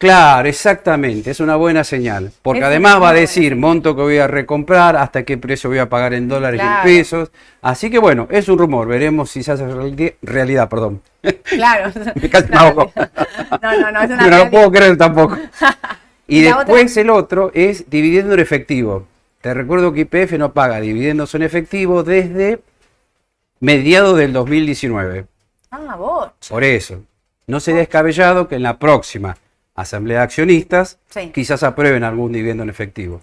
[0.00, 4.16] Claro, exactamente, es una buena señal, porque Es además va a decir monto que voy
[4.16, 6.88] a recomprar, hasta qué precio voy a pagar en dólares y Claro.
[6.88, 11.02] en pesos, así que bueno, es un rumor, veremos si se hace reali- realidad, perdón.
[11.44, 11.92] Claro.
[12.32, 12.90] Casi me ahogo.
[13.62, 15.36] no, no, no, es una Yo no lo puedo creer tampoco.
[16.26, 19.06] Y después el otro es dividendo en efectivo.
[19.42, 22.60] Te recuerdo que IPF no paga dividendos en efectivo desde
[23.58, 25.26] mediados del 2019.
[25.72, 26.32] Ah, bocha.
[26.48, 27.02] Por eso,
[27.48, 29.36] no sería descabellado que en la próxima
[29.82, 31.30] asamblea de accionistas Sí.
[31.34, 33.20] quizás aprueben algún dividendo en efectivo.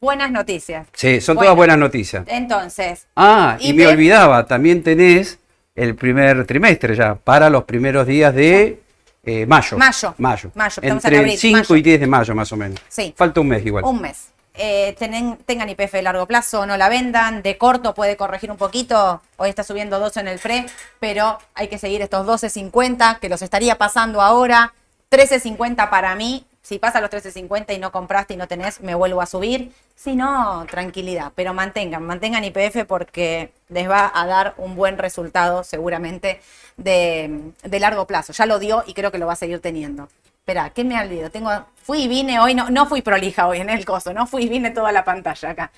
[0.00, 0.86] Buenas noticias.
[0.94, 1.46] Sí, son Bueno.
[1.48, 2.24] todas buenas noticias.
[2.26, 5.38] Entonces, Ah, y Y me olvidaba, también tenés
[5.74, 8.80] el primer trimestre ya, para los primeros días de
[9.24, 9.76] eh, mayo.
[9.76, 10.14] Mayo.
[10.16, 10.50] Mayo.
[10.54, 11.76] Mayo, Entre abril, 5 mayo.
[11.76, 12.80] y 10 de mayo más o menos.
[12.88, 13.12] Sí.
[13.16, 13.84] Falta un mes igual.
[13.84, 14.28] un mes.
[14.54, 17.42] Eh, tenen- tengan IPF de largo plazo, no la vendan.
[17.42, 19.20] De corto puede corregir un poquito.
[19.36, 20.66] Hoy está subiendo 12 en el pre,
[20.98, 24.72] pero hay que seguir estos 12.50 que los estaría pasando ahora.
[25.10, 26.46] 13.50 para mí.
[26.62, 29.72] Si pasa los 13.50 y no compraste y no tenés, me vuelvo a subir.
[29.96, 31.32] Si no, tranquilidad.
[31.34, 36.40] Pero mantengan, mantengan IPF porque les va a dar un buen resultado seguramente
[36.76, 38.32] de, de largo plazo.
[38.32, 40.08] Ya lo dio y creo que lo va a seguir teniendo.
[40.50, 41.30] Espera, ¿qué me ha olvidado?
[41.30, 41.48] Tengo,
[41.84, 44.48] fui y vine hoy, no, no fui prolija hoy en el coso, no fui y
[44.48, 45.70] vine toda la pantalla acá.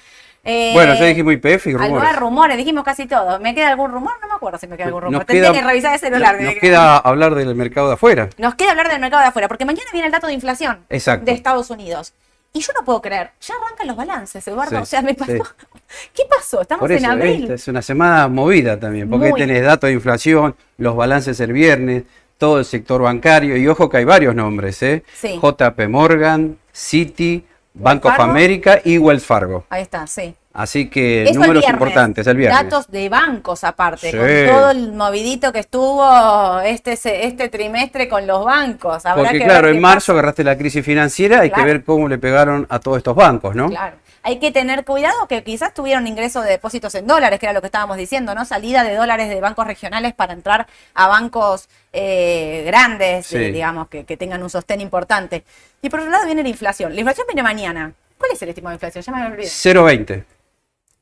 [0.43, 1.93] Eh, Bueno, ya dijimos IPF y rumores.
[1.93, 3.39] Algunos rumores, dijimos casi todo.
[3.39, 4.13] ¿Me queda algún rumor?
[4.23, 5.19] No me acuerdo si me queda algún rumor.
[5.21, 6.41] Nos Tendría queda- que revisar el celular.
[6.41, 8.31] Nos queda hablar del mercado de afuera.
[8.39, 11.27] nos queda hablar del mercado de afuera, porque mañana viene el dato de inflación Exacto.
[11.27, 12.15] de Estados Unidos.
[12.55, 14.77] Y yo no puedo creer, ya arrancan los balances, Eduardo.
[14.77, 15.33] Sí, o sea, me pasó.
[15.33, 15.41] sí.
[16.15, 16.63] ¿Qué pasó?
[16.63, 17.43] Estamos Por en abril.
[17.43, 19.41] esta es una semana movida también, porque Muy.
[19.41, 22.05] tenés datos de inflación, los balances el viernes,
[22.43, 25.05] todo el sector bancario, y ojo que hay varios nombres, ¿eh?
[25.15, 25.39] Sí.
[25.41, 28.19] JP Morgan, Citi, Bank of.
[28.19, 29.65] America y Wells Fargo.
[29.71, 30.35] Ahí está, sí.
[30.53, 32.65] Así que Eso números importantes el viernes.
[32.65, 34.17] Datos de bancos aparte, Sí.
[34.17, 36.95] con todo el movidito que estuvo este,
[37.27, 39.07] este trimestre con los bancos.
[39.07, 41.63] Habrá Porque que claro, ver en marzo agarraste la crisis financiera, hay Claro.
[41.65, 43.69] que ver cómo le pegaron a todos estos bancos, ¿no?
[43.69, 43.97] Claro.
[44.25, 47.61] Hay que tener cuidado que quizás tuvieron ingreso de depósitos en dólares, que era lo
[47.61, 48.45] que estábamos diciendo, ¿no?
[48.45, 53.37] Salida de dólares de bancos regionales para entrar a bancos eh, grandes, Sí.
[53.37, 55.43] eh, digamos, que, que tengan un sostén importante.
[55.83, 56.95] Y por otro lado viene la inflación.
[56.95, 57.93] La inflación viene mañana.
[58.17, 59.03] ¿Cuál es el estimado de inflación?
[59.05, 59.49] Ya me olvidé.
[59.49, 60.25] 0,20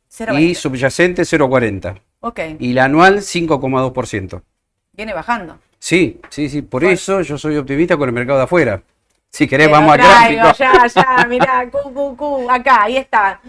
[0.09, 0.55] y 0,20.
[0.55, 4.43] subyacente 0,40 Ok, y la anual 5,2%.
[4.93, 5.59] viene bajando.
[5.79, 6.95] Sí, sí, sí, por Bueno.
[6.95, 8.83] eso yo soy optimista con el mercado de afuera.
[9.31, 10.53] Si querés, vamos al gráfico.
[10.59, 13.41] Ya, ya, mirá, cu, cu, cu, acá, ahí está.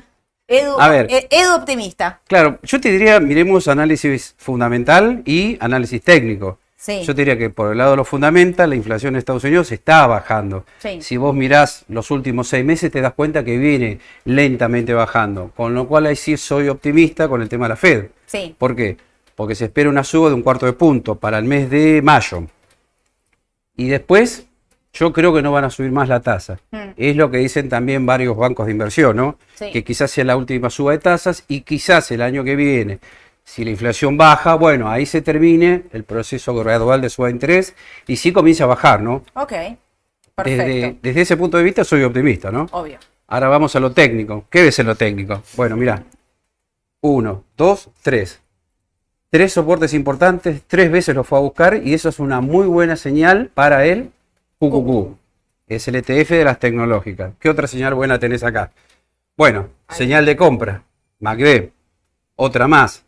[0.48, 1.08] Edu, A ver.
[1.10, 2.20] eh, Edu optimista.
[2.28, 6.60] Claro, yo te diría, miremos análisis fundamental y análisis técnico.
[6.76, 7.04] Sí.
[7.04, 9.72] Yo te diría que por el lado de lo fundamental, la inflación en Estados Unidos
[9.72, 10.66] está bajando.
[10.80, 11.00] Sí.
[11.02, 15.52] Si vos mirás los últimos seis meses, te das cuenta que viene lentamente bajando.
[15.56, 18.08] Con lo cual ahí sí soy optimista con el tema de la Fed.
[18.26, 18.56] Sí.
[18.58, 18.98] ¿Por qué?
[19.36, 22.44] Porque se espera una suba de un cuarto de punto para el mes de mayo.
[23.78, 24.48] Y después,
[24.94, 26.60] yo creo que no van a subir más la tasa.
[26.72, 26.92] Mm.
[26.98, 29.38] Es lo que dicen también varios bancos de inversión, ¿no?
[29.56, 29.72] Sí.
[29.72, 33.00] Que quizás sea la última suba de tasas y quizás el año que viene,
[33.44, 37.76] si la inflación baja, bueno, ahí se termine el proceso gradual de suba de interés
[38.08, 39.24] y sí comienza a bajar, ¿no?
[39.34, 39.54] Ok.
[40.36, 40.64] Perfecto.
[40.64, 42.68] Desde, desde ese punto de vista soy optimista, ¿no?
[42.72, 42.98] Obvio.
[43.28, 44.46] Ahora vamos a lo técnico.
[44.50, 45.42] ¿Qué ves en lo técnico?
[45.56, 46.04] Bueno, mira.
[47.02, 48.42] Uno, dos, tres.
[49.30, 52.98] Tres soportes importantes, tres veces los fue a buscar y eso es una muy buena
[52.98, 54.12] señal para el
[54.62, 55.18] QQQ.
[55.68, 57.34] Es el ETF de las tecnológicas.
[57.40, 58.72] ¿Qué otra señal buena tenés acá?
[59.36, 60.84] Bueno, señal de compra.
[61.20, 61.70] MACD.
[62.36, 63.04] Otra más.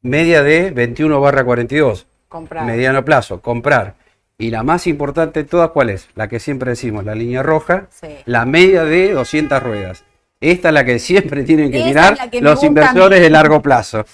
[0.00, 2.06] Media de 21 barra 42.
[2.28, 2.64] Comprar.
[2.64, 3.94] Mediano plazo, comprar.
[4.38, 6.08] Y la más importante de todas, ¿cuál es?
[6.14, 8.08] La que siempre decimos, la línea roja, Sí.
[8.24, 10.04] la media de 200 ruedas.
[10.40, 14.04] Esta es la que siempre tienen que mirar que los inversores de largo plazo.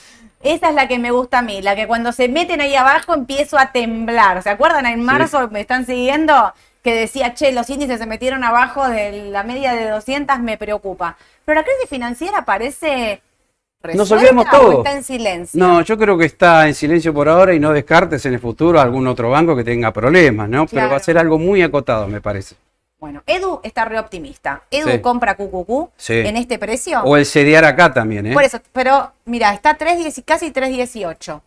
[0.42, 3.14] Esa es la que me gusta a mí, la que cuando se meten ahí abajo
[3.14, 4.42] empiezo a temblar.
[4.42, 4.87] ¿Se acuerdan?
[4.87, 6.52] En marzo me están siguiendo
[6.83, 11.16] que decía, che, los índices se metieron abajo de la media de 200, me preocupa.
[11.44, 13.22] Pero la crisis financiera parece...
[13.83, 14.78] Nos resuelta olvidamos o todo.
[14.78, 15.59] está en silencio.
[15.59, 18.81] No, yo creo que está en silencio por ahora y no descartes en el futuro
[18.81, 20.66] algún otro banco que tenga problemas, ¿no?
[20.66, 22.55] Pero va a ser algo muy acotado, me parece.
[23.02, 24.62] Bueno, Edu está re optimista.
[24.70, 25.00] Edu Sí.
[25.00, 26.12] compra QQQ Sí.
[26.20, 27.02] en este precio.
[27.02, 28.32] O el CDR acá también, ¿eh?
[28.32, 31.42] Por eso, pero mira, está 3.10 casi 3.18.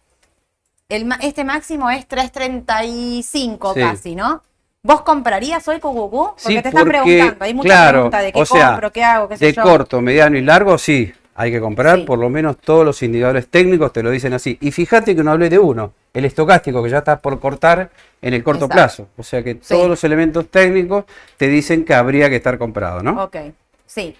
[0.89, 3.79] El, este máximo es 3.35 Sí.
[3.79, 4.43] casi, ¿no?
[4.83, 6.11] ¿Vos comprarías hoy QQQ?
[6.11, 8.91] Porque Sí, te están porque, preguntando, hay mucha claro, pregunta de qué o sea, compro,
[8.91, 9.63] qué hago, qué sé de yo.
[9.63, 13.93] corto, mediano y largo, sí, hay que comprar, por lo menos todos los indicadores técnicos
[13.93, 14.57] te lo dicen así.
[14.59, 18.33] Y fíjate que no hablé de uno, el estocástico, que ya está por cortar en
[18.33, 18.75] el corto Exacto.
[18.75, 19.07] plazo.
[19.17, 21.05] O sea que todos los elementos técnicos
[21.37, 23.23] te dicen que habría que estar comprado, ¿no?
[23.23, 23.35] Ok,
[23.85, 24.15] sí.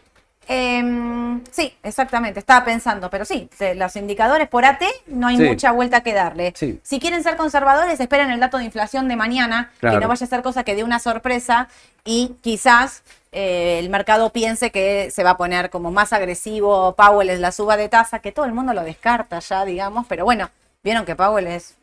[0.48, 5.44] Em, sí, exactamente, estaba pensando, pero sí, los indicadores por AT no hay Sí.
[5.44, 6.54] mucha vuelta que darle.
[6.56, 6.80] Sí.
[6.84, 9.98] Si quieren ser conservadores, esperen el dato de inflación de mañana, Claro.
[9.98, 11.68] que no vaya a ser cosa que dé una sorpresa
[12.04, 17.32] y quizás eh, el mercado piense que se va a poner como más agresivo Powell
[17.32, 20.52] en la suba de tasa, que todo el mundo lo descarta ya, digamos, pero bueno,
[20.84, 21.76] vieron que Powell es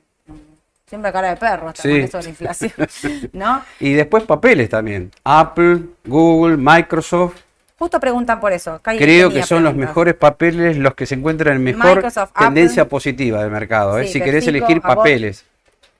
[0.92, 1.88] siempre cara de perro hasta Sí.
[1.88, 2.72] con eso de la inflación,
[3.33, 3.62] ¿no?
[3.81, 5.11] Y después papeles también.
[5.24, 7.37] Apple, Google, Microsoft.
[7.78, 8.78] Justo preguntan por eso.
[8.83, 12.90] Creo que son los mejores papeles los que se encuentran en mejor Microsoft, tendencia Apple.
[12.90, 13.98] positiva del mercado.
[13.98, 14.07] ¿eh?
[14.07, 15.46] Si querés elegir papeles.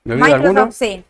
[0.03, 0.71] ¿Me olvido Microsoft, alguno?
[0.71, 1.03] sí.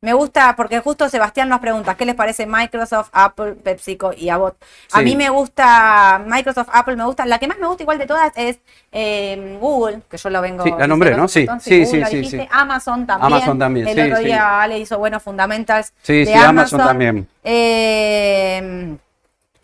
[0.00, 4.54] Me gusta porque justo Sebastián nos pregunta, ¿qué les parece Microsoft, Apple, PepsiCo y Abbott?
[4.92, 5.04] A Sí.
[5.04, 7.26] mí me gusta Microsoft, Apple me gusta.
[7.26, 8.60] La que más me gusta igual de todas es
[8.92, 11.26] eh, Google, que yo lo vengo Sí, la nombré, ¿no?
[11.26, 12.42] Sí, sí, Google, sí, sí, dijiste.
[12.42, 12.48] sí.
[12.52, 13.32] Amazon también.
[13.32, 17.28] Amazon también, El sí, otro día Ale hizo buenos fundamentals Sí, de sí, Amazon también.
[17.42, 18.96] Eh,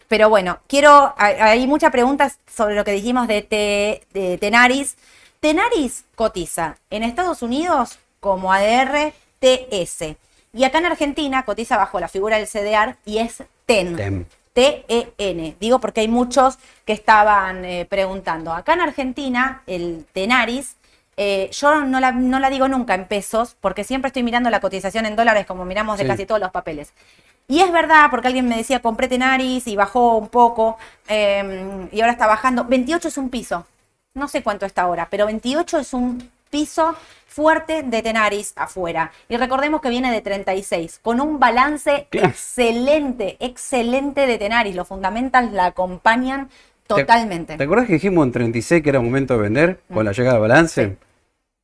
[0.08, 4.96] pero bueno, quiero, hay, hay muchas preguntas sobre lo que dijimos de, Te- de Tenaris.
[5.38, 9.12] Tenaris cotiza en Estados Unidos como ADR
[9.44, 10.16] TS.
[10.52, 13.96] Y acá en Argentina cotiza bajo la figura del CDR y es TEN.
[13.96, 14.24] Tem.
[14.54, 15.56] T-E-N.
[15.58, 18.52] Digo porque hay muchos que estaban eh, preguntando.
[18.52, 20.76] Acá en Argentina, el Tenaris,
[21.16, 24.60] eh, yo no la, no la digo nunca en pesos, porque siempre estoy mirando la
[24.60, 26.08] cotización en dólares, como miramos de Sí.
[26.08, 26.92] casi todos los papeles.
[27.48, 30.78] Y es verdad, porque alguien me decía, compré Tenaris y bajó un poco,
[31.08, 32.64] eh, y ahora está bajando.
[32.64, 33.66] 28 es un piso.
[34.14, 36.94] No sé cuánto está ahora, pero 28 es un piso
[37.26, 39.10] fuerte de Tenaris afuera.
[39.28, 42.28] Y recordemos que viene de 36, con un balance Claro.
[42.28, 44.76] excelente, excelente de Tenaris.
[44.76, 46.46] Los fundamentals la acompañan
[46.86, 47.56] ¿Te- totalmente.
[47.56, 50.42] ¿Te acuerdas que dijimos en 36 que era momento de vender con la llegada al
[50.42, 50.84] balance?
[50.86, 50.96] Sí.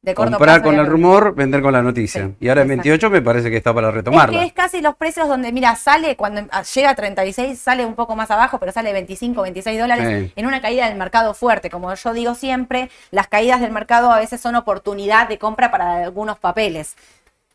[0.02, 2.26] De corto Comprar plazo con el rumor, vender con la noticia.
[2.28, 2.88] Sí, y ahora en exacto.
[2.88, 4.38] 28 me parece que está para Es retomarla.
[4.38, 7.94] que es casi los precios donde, mira, sale cuando ah, llega a 36, sale un
[7.94, 10.32] poco más abajo, pero sale 25, 26 dólares Sí.
[10.36, 11.68] en una caída del mercado fuerte.
[11.68, 16.02] Como yo digo siempre, las caídas del mercado a veces son oportunidad de compra para
[16.04, 16.96] algunos papeles,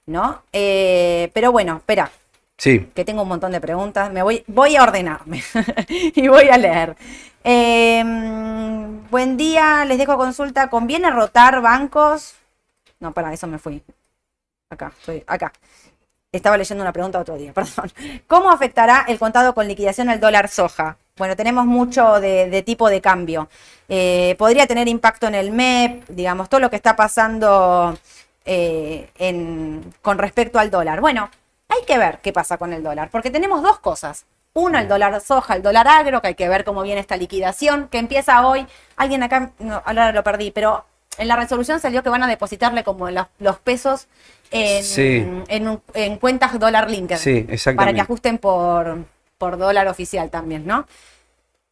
[0.06, 0.44] ¿no?
[0.54, 2.12] Eh, pero bueno, espera,
[2.58, 4.12] Sí, que tengo un montón de preguntas.
[4.14, 5.44] Me voy, voy a ordenarme
[5.90, 6.96] y voy a leer.
[7.48, 8.04] Eh,
[9.12, 10.68] buen día, les dejo consulta.
[10.68, 12.34] ¿Conviene rotar bancos?
[13.00, 13.84] No, para eso me fui.
[14.72, 15.54] Acá, estoy acá.
[16.32, 17.92] Estaba leyendo una pregunta otro día, perdón.
[18.26, 20.98] ¿Cómo afectará el contado con liquidación al dólar soja?
[21.18, 23.48] Bueno, tenemos mucho de, tipo de cambio.
[23.88, 27.96] Eh, podría tener impacto en el MEP, digamos, todo lo que está pasando
[28.44, 29.08] eh,
[30.02, 31.00] con respecto al dólar.
[31.00, 31.30] Bueno,
[31.70, 34.26] hay que ver qué pasa con el dólar, porque tenemos dos cosas.
[34.58, 37.90] Uno, el dólar soja, el dólar agro, que hay que ver cómo viene esta liquidación,
[37.90, 38.66] que empieza hoy.
[38.96, 40.86] Alguien acá, no, ahora lo perdí, pero
[41.18, 44.08] en la resolución salió que van a depositarle como los, los pesos
[44.52, 45.28] en, Sí.
[45.50, 47.18] en, cuentas dólar linked.
[47.18, 47.96] sí, Para exactamente.
[47.96, 49.04] que ajusten por,
[49.38, 50.88] por dólar oficial también, ¿no?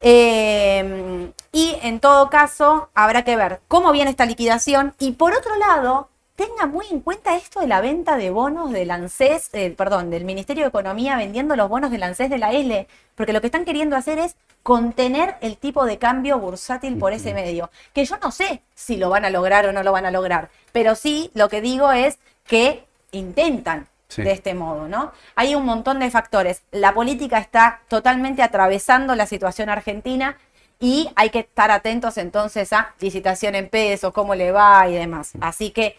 [0.02, 4.94] Eh, y en todo caso, habrá que ver cómo viene esta liquidación.
[5.00, 8.92] Y por otro lado, tenga muy en cuenta esto de la venta de bonos del
[8.92, 12.88] ANSES, eh, perdón, del Ministerio de Economía vendiendo los bonos del ANSES de la L,
[13.16, 17.34] porque lo que están queriendo hacer es contener el tipo de cambio bursátil por ese
[17.34, 17.70] medio.
[17.94, 20.50] Que yo no sé si lo van a lograr o no lo van a lograr,
[20.72, 22.18] pero sí lo que digo es
[22.48, 24.22] que intentan Sí.
[24.22, 25.12] de este modo, ¿no?
[25.34, 26.62] Hay un montón de factores.
[26.72, 30.38] La política está totalmente atravesando la situación argentina
[30.80, 35.32] y hay que estar atentos entonces a licitación en pesos, cómo le va y demás.
[35.42, 35.98] Así que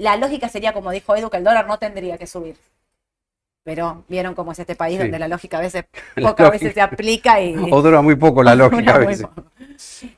[0.00, 2.56] la lógica sería, como dijo Edu, que el dólar no tendría que subir.
[3.62, 5.02] Pero vieron cómo es este país Sí.
[5.02, 5.84] donde la lógica a veces,
[6.22, 7.54] pocas veces se aplica y...
[7.70, 9.26] O dura muy poco la lógica a veces.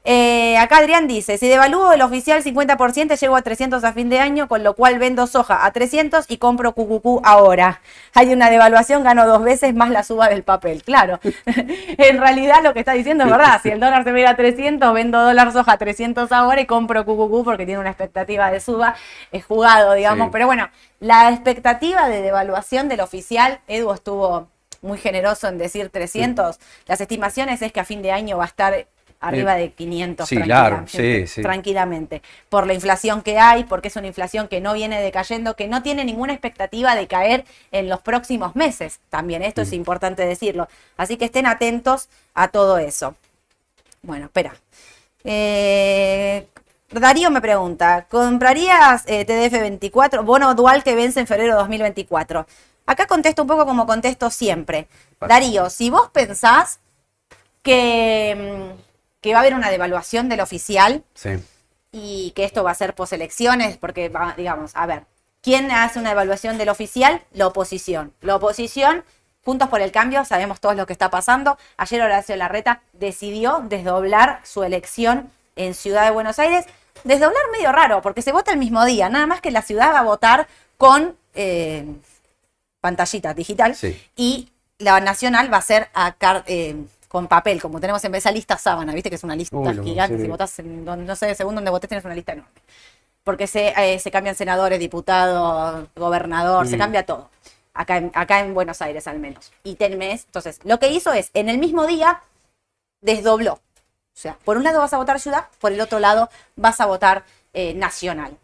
[0.05, 4.19] Eh, acá Adrián dice, si devalúo el oficial 50%, llego a 300 a fin de
[4.19, 7.81] año, con lo cual vendo soja a 300 y compro QQQ ahora.
[8.15, 10.83] Hay una devaluación, gano dos veces más la suba del papel.
[10.83, 13.61] Claro, en realidad lo que está diciendo es verdad.
[13.63, 17.05] Si el dólar se ve a 300, vendo dólar soja a 300 ahora y compro
[17.05, 18.95] QQQ porque tiene una expectativa de suba.
[19.31, 20.27] Es jugado, digamos.
[20.27, 20.31] Sí.
[20.33, 20.71] Pero bueno,
[21.01, 24.49] la expectativa de devaluación del oficial, Edu estuvo
[24.83, 26.59] muy generoso en decir 300.
[26.87, 28.87] Las estimaciones es que a fin de año va a estar
[29.21, 31.43] arriba de 500 Sí, claro, tranquilamente, sí, sí.
[31.43, 35.69] tranquilamente, por la inflación que hay, porque es una inflación que no viene decayendo, que
[35.69, 38.99] no tiene ninguna expectativa de caer en los próximos meses.
[39.11, 39.65] También esto Mm.
[39.65, 40.67] es importante decirlo.
[40.97, 43.15] Así que estén atentos a todo eso.
[44.03, 44.55] Bueno, espera.
[45.23, 46.47] Eh,
[46.91, 52.47] Darío me pregunta, ¿comprarías eh, TDF24, bono dual que vence en febrero de 2024?
[52.87, 54.89] Acá contesto un poco como contesto siempre.
[55.21, 56.81] Darío, si vos pensás
[57.63, 58.81] que, mm,
[59.21, 61.31] que va a haber una devaluación del oficial Sí.
[61.93, 65.05] y que esto va a ser poselecciones, porque, va- digamos, a ver,
[65.43, 67.23] ¿quién hace una evaluación del oficial?
[67.33, 68.13] La oposición.
[68.21, 69.05] La oposición,
[69.45, 71.59] Juntos por el Cambio, sabemos todos lo que está pasando.
[71.77, 76.65] Ayer Horacio Larreta decidió desdoblar su elección en Ciudad de Buenos Aires.
[77.03, 79.99] Desdoblar medio raro, porque se vota el mismo día, nada más que la ciudad va
[79.99, 80.47] a votar
[80.79, 81.85] con eh,
[82.83, 83.99] pantallita digital Sí.
[84.17, 86.77] y la nacional va a ser a car- eh,
[87.09, 90.17] con papel, como tenemos en esa lista sábana, viste que es una lista Uy, gigante,
[90.17, 90.23] sí.
[90.25, 92.51] si votás en donde, no sé, según donde votés tienes una lista enorme.
[93.23, 96.79] Porque se, eh, se cambian senadores, diputados, gobernador, se Mm.
[96.81, 97.31] cambia todo.
[97.75, 99.53] Acá en, acá en Buenos Aires al menos.
[99.63, 102.21] Y tenés, entonces, lo que hizo es, en el mismo día,
[103.01, 103.55] desdobló.
[103.55, 103.61] O
[104.15, 107.25] sea, por un lado vas a votar ciudad, por el otro lado vas a votar
[107.55, 108.37] eh, nacional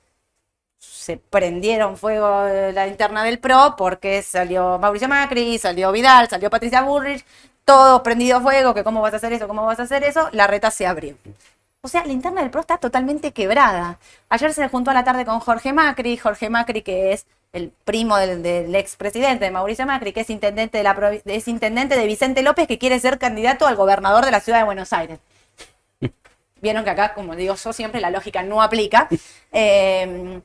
[1.08, 6.82] se prendieron fuego la interna del PRO porque salió Mauricio Macri, salió Vidal, salió Patricia
[6.82, 7.24] Bullrich,
[7.64, 10.46] todo prendido fuego, que cómo vas a hacer eso, cómo vas a hacer eso, la
[10.46, 11.16] reta se abrió.
[11.80, 13.98] O sea, la interna del PRO está totalmente quebrada.
[14.28, 18.18] Ayer se juntó a la tarde con Jorge Macri, Jorge Macri que es el primo
[18.18, 22.42] del, del expresidente de Mauricio Macri, que es intendente de, la, es intendente de Vicente
[22.42, 25.20] López, que quiere ser candidato al gobernador de la ciudad de Buenos Aires.
[26.60, 29.08] Vieron que acá, como digo yo siempre, la lógica no aplica.
[29.52, 30.42] Eh,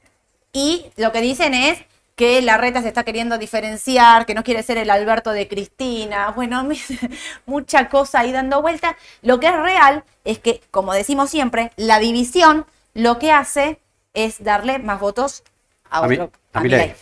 [0.54, 1.80] y lo que dicen es
[2.16, 6.30] que la reta se está queriendo diferenciar, que no quiere ser el Alberto de Cristina.
[6.32, 6.64] Bueno,
[7.48, 8.96] mucha cosa ahí dando vuelta.
[9.24, 13.80] Lo que es real es que, como decimos siempre, la división lo que hace
[14.14, 15.44] es darle más votos
[15.90, 16.80] a A mi- a Milei.
[16.82, 16.96] Milei.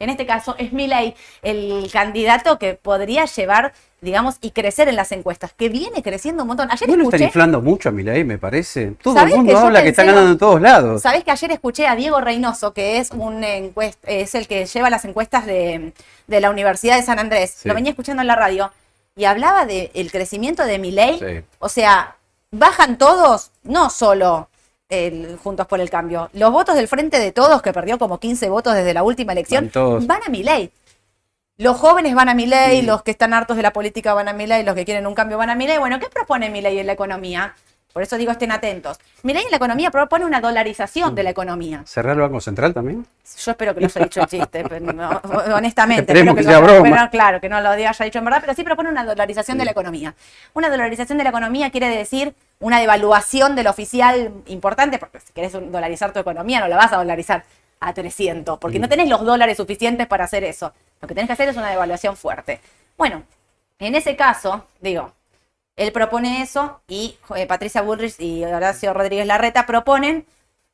[0.00, 5.12] En este caso es Milei el candidato que podría llevar, digamos, y crecer en las
[5.12, 6.68] encuestas, que viene creciendo un montón.
[6.72, 8.92] Ayer ¿No lo están inflando mucho a Milei, me parece?
[9.02, 11.02] Todo el ¿Sabés mundo que habla que está ganando en todos lados.
[11.02, 14.90] Sabés que ayer escuché a Diego Reynoso, que es un encuest- es el que lleva
[14.90, 15.92] las encuestas de,
[16.26, 17.54] de la Universidad de San Andrés.
[17.58, 17.68] Sí.
[17.68, 18.72] Lo venía escuchando en la radio
[19.16, 21.18] y hablaba del crecimiento de Milei.
[21.18, 21.44] Sí.
[21.58, 22.16] O sea,
[22.50, 24.48] bajan todos, no solo
[24.90, 26.28] el Juntos por el Cambio.
[26.34, 29.70] Los votos del Frente de Todos, que perdió como 15 votos desde la última elección,
[30.06, 30.70] Van a mi ley.
[31.56, 34.32] Los jóvenes van a mi ley, los que están hartos de la política van a
[34.32, 35.78] mi ley, los que quieren un cambio van a mi ley.
[35.78, 37.54] Bueno, ¿qué propone mi ley en la economía?
[37.92, 38.98] Por eso digo, estén atentos.
[39.22, 41.82] Mi ley en la economía propone una dolarización de la economía.
[41.86, 43.04] ¿Cerrar el Banco Central también?
[43.36, 45.20] Yo espero que no haya dicho el chiste, pero no,
[45.54, 46.02] honestamente.
[46.02, 46.82] Esperemos que sea broma.
[46.82, 49.64] pero claro, que no lo haya dicho en verdad, pero sí propone una dolarización de
[49.64, 50.14] la economía.
[50.54, 55.52] Una dolarización de la economía quiere decir una devaluación del oficial importante, porque si querés
[55.52, 57.44] dolarizar tu economía, no la vas a dolarizar
[57.80, 60.72] a 300, porque no tenés los dólares suficientes para hacer eso.
[61.00, 62.60] Lo que tenés que hacer es una devaluación fuerte.
[62.96, 63.24] Bueno,
[63.78, 65.12] en ese caso, digo,
[65.80, 70.26] él propone eso y eh, Patricia Bullrich y Horacio Rodríguez Larreta proponen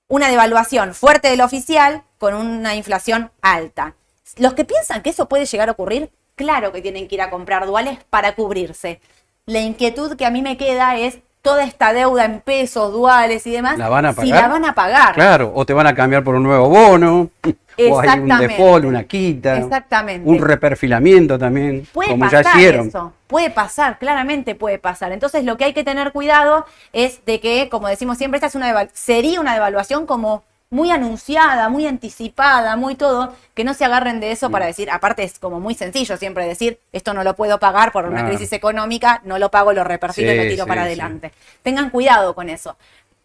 [0.08, 3.94] una devaluación fuerte del oficial con una inflación alta.
[4.36, 7.30] Los que piensan que eso puede llegar a ocurrir, claro que tienen que ir a
[7.30, 9.00] comprar duales para cubrirse.
[9.46, 13.52] La inquietud que a mí me queda es toda esta deuda en pesos, duales y
[13.52, 13.78] demás.
[13.78, 14.42] ¿La van a Si pagar?
[14.42, 15.14] la van a pagar.
[15.14, 17.30] Claro, o te van a cambiar por un nuevo bono,
[17.78, 20.28] o hay un default, una quita, Exactamente.
[20.28, 22.88] un reperfilamiento también, Puede como pasar ya hicieron.
[22.88, 25.12] eso, puede pasar, claramente puede pasar.
[25.12, 28.54] Entonces lo que hay que tener cuidado es de que, como decimos siempre, esta es
[28.54, 34.18] una sería una devaluación como muy anunciada, muy anticipada, muy todo, que no se agarren
[34.18, 34.32] de Mm.
[34.32, 37.92] eso para decir, aparte es como muy sencillo siempre decir, esto no lo puedo pagar
[37.92, 40.86] por una crisis económica, no lo pago, lo reperfilo y lo tiro sí, para sí.
[40.88, 41.30] adelante.
[41.62, 42.76] Tengan cuidado con eso.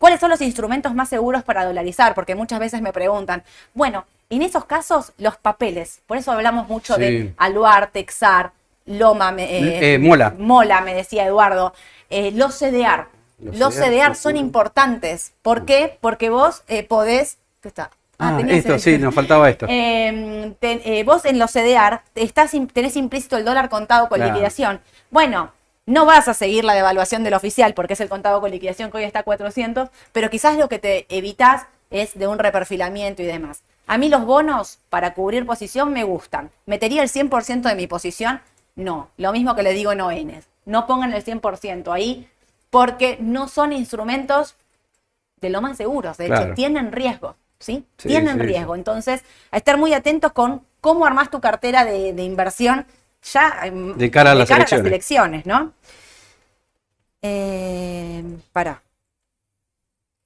[0.02, 2.16] ¿Cuáles son los instrumentos más seguros para dolarizar?
[2.16, 3.44] Porque muchas veces me preguntan,
[3.76, 7.34] bueno, en esos casos los papeles, por eso hablamos mucho de.
[7.38, 8.52] Aluar, Texar,
[8.88, 10.34] Loma, me- eh, Eh, Mola.
[10.40, 11.74] Mola, me decía Eduardo,
[12.10, 13.06] eh, los CDR.
[13.38, 15.34] Los Los CDR, CDR son importantes.
[15.44, 16.00] ¿Por qué?
[16.02, 17.38] Porque vos eh, podés...
[17.62, 17.92] ¿Qué está?
[18.18, 19.68] Ah, tenías esto, sí, nos faltaba esto.
[19.70, 24.34] Eh, ten- eh, vos en los CDR estás, tenés implícito el dólar contado con Claro.
[24.34, 24.82] liquidación.
[25.12, 25.52] Bueno,
[25.92, 28.98] no vas a seguir la devaluación del oficial porque es el contado con liquidación que
[28.98, 33.26] hoy está a 400, pero quizás lo que te evitas es de un reperfilamiento y
[33.26, 33.64] demás.
[33.88, 36.50] A mí los bonos para cubrir posición me gustan.
[36.66, 38.40] ¿Metería el 100% de mi posición?
[38.76, 39.10] No.
[39.18, 40.48] Lo mismo que le digo en ONs.
[40.64, 42.30] No pongan el 100% ahí
[42.70, 44.56] porque no son instrumentos
[45.42, 46.18] de lo más seguros.
[46.18, 46.54] De hecho, Claro.
[46.54, 47.36] tienen riesgo.
[47.60, 47.86] ¿sí?
[47.98, 48.76] Sí, tienen sí, riesgo.
[48.76, 52.86] Entonces, a estar muy atentos con cómo armás tu cartera de, de inversión
[53.24, 53.62] ya
[53.96, 54.88] De cara a las elecciones.
[54.88, 55.74] elecciones, ¿no?
[57.22, 58.82] Eh, para.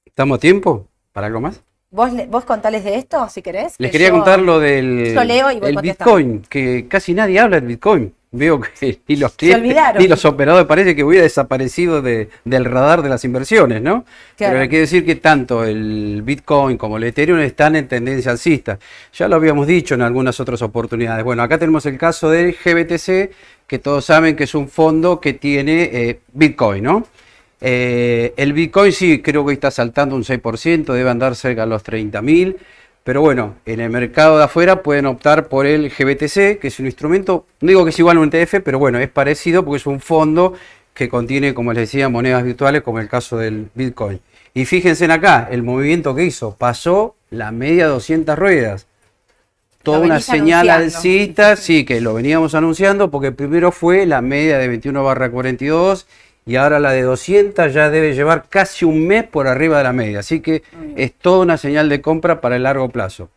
[0.06, 1.62] ¿Estamos a tiempo para algo más?
[1.92, 3.76] ¿Vos, ¿Vos contales de esto, si querés?
[3.80, 5.82] Les Que quería yo- contar lo del yo leo y voy el.
[5.82, 8.14] Bitcoin, que casi nadie habla del Bitcoin.
[8.32, 10.02] Veo que ni los clientes olvidaron.
[10.02, 14.04] ni los operadores parece que hubiera desaparecido de- del radar de las inversiones, ¿no?
[14.36, 14.52] Claro.
[14.54, 18.78] Pero hay que decir que tanto el Bitcoin como el Ethereum están en tendencia alcista.
[19.14, 21.24] Ya lo habíamos dicho en algunas otras oportunidades.
[21.24, 23.32] Bueno, acá tenemos el caso del GBTC,
[23.68, 27.08] que todos saben que es un fondo que tiene eh, Bitcoin, ¿no?
[27.62, 31.84] Eh, el Bitcoin sí creo que está saltando un 6%, debe andar cerca de los
[31.84, 32.58] 30 mil.
[33.06, 36.88] Pero bueno, en el mercado de afuera pueden optar por el GBTC, que es un
[36.88, 39.86] instrumento, no digo que es igual a un ETF, pero bueno, es parecido porque es
[39.86, 40.54] un fondo
[40.96, 44.22] que contiene, como les decía, monedas virtuales, como el caso del Bitcoin.
[44.56, 48.88] Y fíjense en acá, el movimiento que hizo, pasó la media 200 ruedas.
[49.84, 50.86] Toda una señal anunciando.
[50.86, 56.08] alcista, sí, que lo veníamos anunciando, porque primero fue la media de 21 barra 42
[56.46, 59.94] y ahora la de 200 ya debe llevar casi un mes por arriba de la
[59.94, 60.20] media.
[60.20, 60.64] Así que
[60.96, 63.30] es toda una señal de compra para el largo plazo.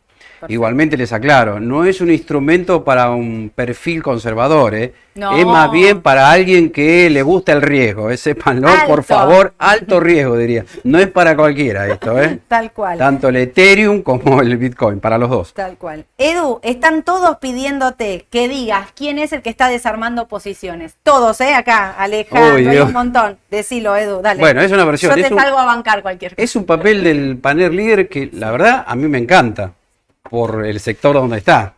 [0.46, 4.92] Igualmente les aclaro, no es un instrumento para un perfil conservador, ¿eh?
[5.14, 5.36] No.
[5.36, 8.16] es más bien para alguien que le gusta el riesgo, ¿eh?
[8.16, 10.64] sépanlo, por favor, alto riesgo diría.
[10.84, 12.38] No es para cualquiera esto, ¿eh?
[12.48, 12.98] Tal cual.
[12.98, 15.54] tanto el Ethereum como el Bitcoin, para los dos.
[15.54, 16.04] Tal cual.
[16.18, 20.94] Edu, están todos pidiéndote que digas quién es el que está desarmando posiciones.
[21.02, 21.52] Todos, ¿eh?
[21.54, 23.38] Acá, Alejandro, hay un montón.
[23.50, 24.38] Decilo, Edu, dale.
[24.38, 26.42] Bueno, es una versión, Yo te es un- salgo a bancar cualquier cosa.
[26.44, 29.72] Es un papel del panel líder que la verdad a mí me encanta
[30.30, 31.74] por el sector donde está.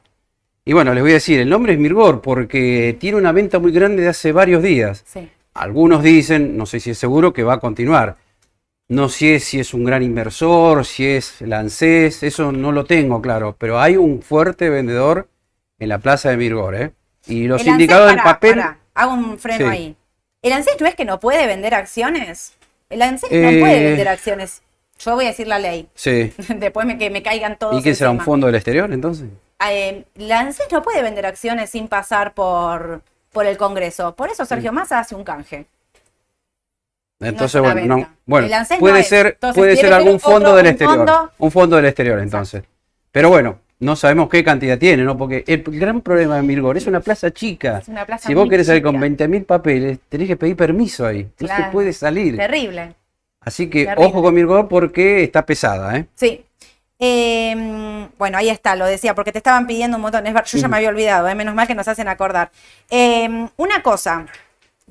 [0.65, 3.73] Y bueno, les voy a decir, el nombre es Mirgor porque tiene una venta muy
[3.73, 5.03] grande de hace varios días.
[5.07, 5.29] Sí.
[5.55, 8.17] Algunos dicen, no sé si es seguro, que va a continuar.
[8.89, 13.55] No sé si es un gran inversor, si es lancés, eso no lo tengo claro,
[13.59, 15.29] pero hay un fuerte vendedor
[15.79, 16.93] en la plaza de Mirgor, ¿eh?
[17.27, 18.61] Y los El ANSES, indicadores del pará, papel...
[18.95, 19.65] hago un freno Sí.
[19.71, 19.97] ahí.
[20.43, 22.55] ¿El ANSES no es que no puede vender acciones?
[22.89, 23.41] El ANSES Eh.
[23.43, 24.63] no puede vender acciones.
[25.01, 25.89] Yo voy a decir la ley.
[25.95, 26.33] Sí.
[26.57, 27.79] Después me, que me caigan todos.
[27.81, 29.29] ¿Y qué será un fondo del exterior entonces?
[29.69, 34.15] Eh, la ANSES no puede vender acciones sin pasar por, por el Congreso.
[34.15, 35.67] Por eso Sergio Massa hace un canje.
[37.21, 38.49] Entonces, bueno, no, bueno,
[38.79, 41.85] puede no ser, Entonces, puede ser algún fondo del un exterior, fondo- un fondo del
[41.85, 42.63] exterior entonces.
[43.13, 45.19] Pero bueno, no sabemos qué cantidad tiene, ¿no?
[45.19, 47.79] Porque el gran problema de Mirgor es una plaza chica.
[47.79, 49.27] Es una plaza si vos querés salir con chica.
[49.27, 51.25] 20.000 papeles, tenés que pedir permiso ahí.
[51.25, 51.73] No se Claro.
[51.73, 52.37] puede salir.
[52.39, 52.95] Terrible.
[53.41, 56.07] Así que ojo con Mirko porque está pesada, ¿eh?
[56.15, 56.45] Sí.
[56.99, 60.27] Eh, bueno, ahí está, lo decía, porque te estaban pidiendo un montón.
[60.27, 62.51] Es yo ya me había olvidado, eh, menos mal que nos hacen acordar.
[62.91, 64.27] Eh, una cosa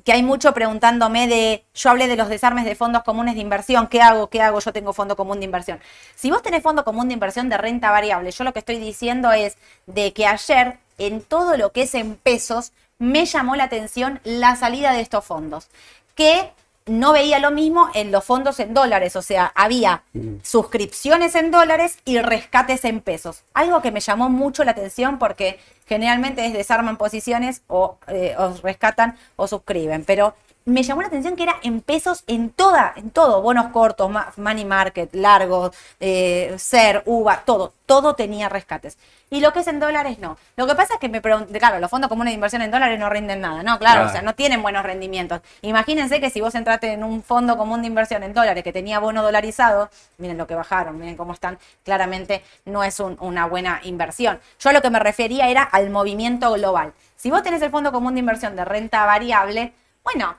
[0.04, 3.86] que hay mucho preguntándome de, yo hablé de los desarmes de fondos comunes de inversión,
[3.86, 4.28] ¿qué hago?
[4.28, 4.58] ¿Qué hago?
[4.58, 5.78] Yo tengo fondo común de inversión.
[6.16, 9.30] Si vos tenés fondo común de inversión de renta variable, yo lo que estoy diciendo
[9.32, 14.20] es de que ayer en todo lo que es en pesos me llamó la atención
[14.24, 15.68] la salida de estos fondos,
[16.14, 16.50] que
[16.90, 20.02] no veía lo mismo en los fondos en dólares, o sea, había
[20.42, 23.44] suscripciones en dólares y rescates en pesos.
[23.54, 28.54] Algo que me llamó mucho la atención porque generalmente es desarman posiciones o, eh, o
[28.62, 30.34] rescatan o suscriben, pero
[30.66, 34.64] me llamó la atención que era en pesos en toda, en todo, bonos cortos, money
[34.64, 38.98] market, largos, eh, ser, uva, todo, todo tenía rescates.
[39.30, 40.36] Y lo que es en dólares no.
[40.56, 42.98] Lo que pasa es que me pregunté, claro, los fondos comunes de inversión en dólares
[42.98, 44.08] no rinden nada, no, claro, Claro.
[44.08, 45.40] o sea, no tienen buenos rendimientos.
[45.62, 48.98] Imagínense que si vos entraste en un fondo común de inversión en dólares que tenía
[48.98, 49.88] bono dolarizado,
[50.18, 54.40] miren lo que bajaron, miren cómo están, claramente no es un- una buena inversión.
[54.58, 56.92] Yo a lo que me refería era al movimiento global.
[57.16, 60.34] Si vos tenés el fondo común de inversión de renta variable, bueno,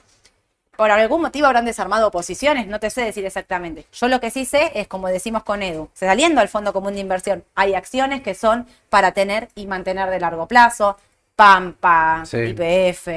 [0.75, 3.85] por algún motivo habrán desarmado posiciones, no te sé decir exactamente.
[3.91, 7.01] Yo lo que sí sé es, como decimos con Edu, saliendo al Fondo Común de
[7.01, 10.97] Inversión, hay acciones que son para tener y mantener de largo plazo,
[11.35, 12.37] Pampa, Sí.
[12.37, 13.07] IPF,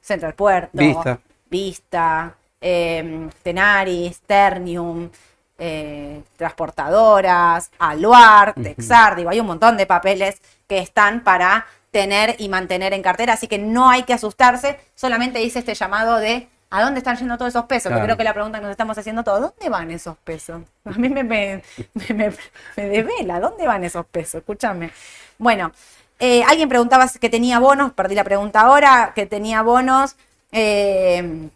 [0.00, 1.20] Central Puerto, Vista.
[1.48, 5.10] Vista, eh, Tenaris, Ternium,
[5.58, 12.48] eh, transportadoras, Aluar, Texar, digo, hay un montón de papeles que están para tener y
[12.48, 16.82] mantener en cartera, así que no hay que asustarse, solamente hice este llamado de ¿a
[16.82, 17.84] dónde están yendo todos esos pesos?
[17.90, 18.04] Que Claro.
[18.06, 20.62] creo que la pregunta que nos estamos haciendo todos, ¿dónde van esos pesos?
[20.84, 21.62] A mí me, me,
[21.94, 22.32] me, me-
[22.76, 24.40] me devela, ¿dónde van esos pesos?
[24.40, 24.90] Escúchame.
[25.38, 25.70] Bueno,
[26.18, 30.16] eh, alguien preguntaba que tenía bonos, perdí la pregunta ahora, que tenía bonos.
[30.50, 31.48] eh,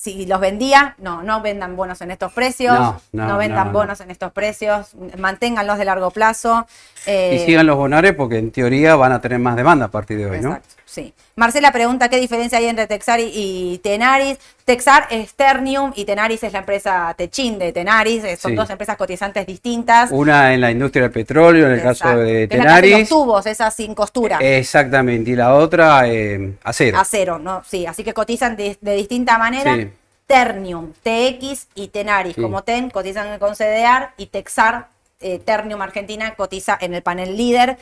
[0.00, 3.78] si los vendía, no, no vendan bonos en estos precios, No, no, vendan no, no.
[3.80, 6.68] bonos en estos precios, manténganlos de largo plazo.
[7.04, 10.18] eh, Y sigan los bonares porque en teoría van a tener más demanda a partir
[10.18, 10.50] de hoy, ¿no?
[10.50, 11.12] Exacto, sí.
[11.34, 14.38] Marcela pregunta qué diferencia hay entre Texar y, y Tenaris.
[14.64, 18.22] Texar es Ternium y Tenaris es la empresa Techin de Tenaris.
[18.24, 18.56] eh, Son Sí.
[18.56, 20.10] dos empresas cotizantes distintas.
[20.12, 22.04] Una en la industria del petróleo, en el Exacto.
[22.04, 22.98] caso de Que es Tenaris.
[23.00, 24.38] Los tubos, esas sin costura.
[24.40, 26.98] Exactamente, y la otra, eh, acero.
[26.98, 27.62] Acero, ¿no?
[27.66, 29.74] Sí, así que cotizan de, de distinta manera.
[29.76, 29.90] Sí.
[30.28, 32.42] Ternium, TX y Tenaris, Sí.
[32.42, 34.88] como TEN, cotizan con CDR y Texar,
[35.20, 37.78] eh, Ternium Argentina, cotiza en el panel líder.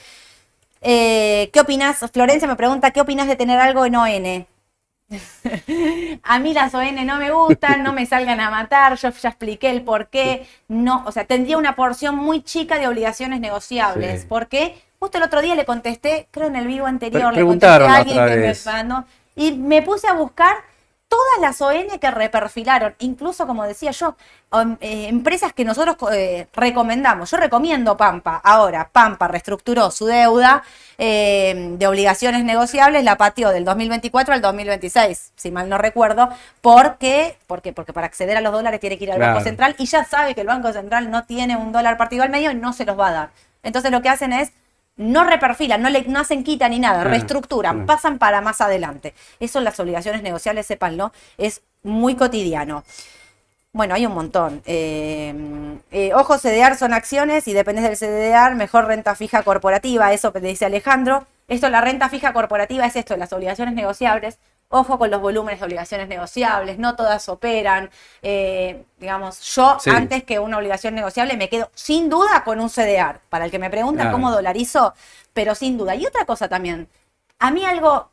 [0.80, 1.98] Eh, ¿Qué opinas?
[2.12, 4.46] Florencia me pregunta, ¿qué opinas de tener algo en ON?
[6.22, 9.70] a mí las ON no me gustan, no me salgan a matar, yo ya expliqué
[9.70, 10.46] el por qué.
[10.68, 14.22] No, o sea, tendría una porción muy chica de obligaciones negociables.
[14.22, 14.26] Sí.
[14.28, 14.80] ¿Por qué?
[14.98, 17.90] Justo el otro día le contesté, creo en el vivo anterior, Pre- le contesté preguntaron
[17.90, 20.56] a alguien que me mandó y me puse a buscar
[21.08, 24.16] todas las ON que reperfilaron, incluso como decía yo,
[24.50, 27.30] om- eh, empresas que nosotros eh, recomendamos.
[27.30, 28.40] Yo recomiendo Pampa.
[28.42, 30.62] Ahora, Pampa reestructuró su deuda
[30.98, 36.28] eh, de obligaciones negociables, la pateó del 2024 al 2026, si mal no recuerdo,
[36.60, 39.34] porque, porque, porque para acceder a los dólares tiene que ir al Claro.
[39.34, 42.30] Banco Central y ya sabe que el Banco Central no tiene un dólar partido al
[42.30, 43.30] medio y no se los va a dar.
[43.62, 44.52] Entonces lo que hacen es
[44.96, 47.86] no reperfilan, no, le, no hacen quita ni nada, Claro, reestructuran, claro.
[47.86, 49.14] pasan para más adelante.
[49.40, 52.84] Eso en las obligaciones negociables, sépanlo, es muy cotidiano.
[53.72, 54.62] Bueno, hay un montón.
[54.64, 55.34] Eh,
[55.90, 60.64] eh, ojo, CDR son acciones y dependes del CDR, mejor renta fija corporativa, eso dice
[60.64, 61.26] Alejandro.
[61.46, 64.38] Esto, la renta fija corporativa es esto, las obligaciones negociables.
[64.68, 67.88] Ojo con los volúmenes de obligaciones negociables, no todas operan.
[68.22, 69.90] Eh, digamos, yo Sí.
[69.90, 73.20] antes que una obligación negociable me quedo sin duda con un CDR.
[73.28, 74.16] Para el que me pregunta Claro.
[74.16, 74.92] cómo dolarizo,
[75.32, 75.94] pero sin duda.
[75.94, 76.88] Y otra cosa también,
[77.38, 78.10] a mí algo,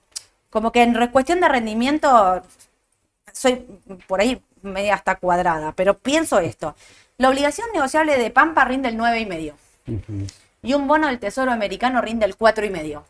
[0.52, 2.44] como que en cuestión de rendimiento,
[3.32, 3.66] soy
[4.08, 6.76] por ahí media hasta cuadrada, pero pienso esto.
[7.18, 9.56] La obligación negociable de Pampa rinde el 9,5
[9.88, 10.28] Ujú.
[10.62, 13.04] y un bono del Tesoro americano rinde el 4,5.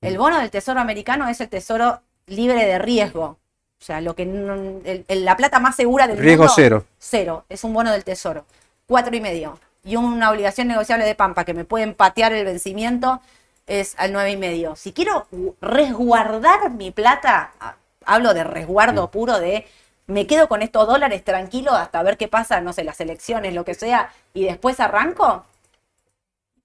[0.00, 3.38] El bono del Tesoro americano es el tesoro libre de riesgo.
[3.80, 6.52] O sea, lo que no- el- el- la plata más segura del Riesgo mundo.
[6.56, 6.84] cero.
[6.98, 7.44] Cero.
[7.48, 8.44] Es un bono del Tesoro.
[8.86, 9.58] Cuatro y medio.
[9.84, 13.20] Y una obligación negociable de Pampa que me pueden patear el vencimiento
[13.66, 14.74] es al nueve y medio.
[14.76, 17.52] Si quiero gu- resguardar mi plata,
[18.04, 19.66] hablo de resguardo puro de
[20.06, 23.64] me quedo con estos dólares tranquilo hasta ver qué pasa, no sé, las elecciones, lo
[23.64, 25.44] que sea, y después arranco.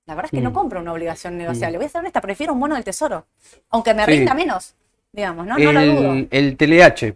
[0.06, 0.54] La verdad es que no Mm.
[0.54, 1.78] compro una obligación negociable.
[1.78, 3.26] Voy a ser honesta, prefiero un bono del tesoro.
[3.70, 4.12] Aunque me Sí.
[4.12, 4.76] rinda menos,
[5.14, 5.58] digamos, ¿no?
[5.58, 6.28] No lo dudo.
[6.30, 7.16] el, TLH.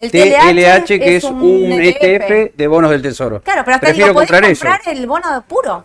[0.00, 3.40] El TLH, que es un ETF de bonos del tesoro.
[3.42, 4.90] Claro, pero hasta Prefiero digo, podés comprar comprar, eso.
[4.90, 5.84] el bono puro.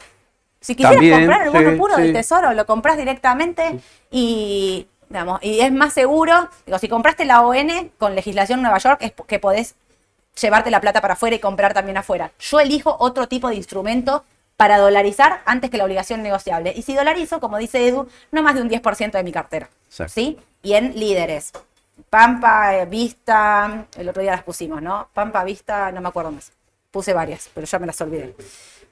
[0.61, 2.01] Si quisieras También, comprar el bono sí, puro sí.
[2.01, 3.79] del tesoro, lo compras directamente
[4.11, 6.49] y, digamos, y es más seguro.
[6.65, 9.75] Digo, si compraste la ON con legislación Nueva York, es que podés
[10.39, 12.31] llevarte la plata para afuera y comprar también afuera.
[12.39, 14.23] Yo elijo otro tipo de instrumento
[14.59, 16.73] para dolarizar antes que la obligación negociable.
[16.75, 19.69] Y si dolarizo, como dice Edu, no más de un 10% de mi cartera.
[19.87, 20.11] Exacto.
[20.13, 20.37] ¿Sí?
[20.63, 21.53] Y en líderes.
[22.09, 25.07] Pampa, eh, Vista, el otro día las pusimos, ¿no?
[25.13, 26.51] Pampa, Vista, no me acuerdo más.
[26.91, 28.35] Puse varias, pero ya me las olvidé.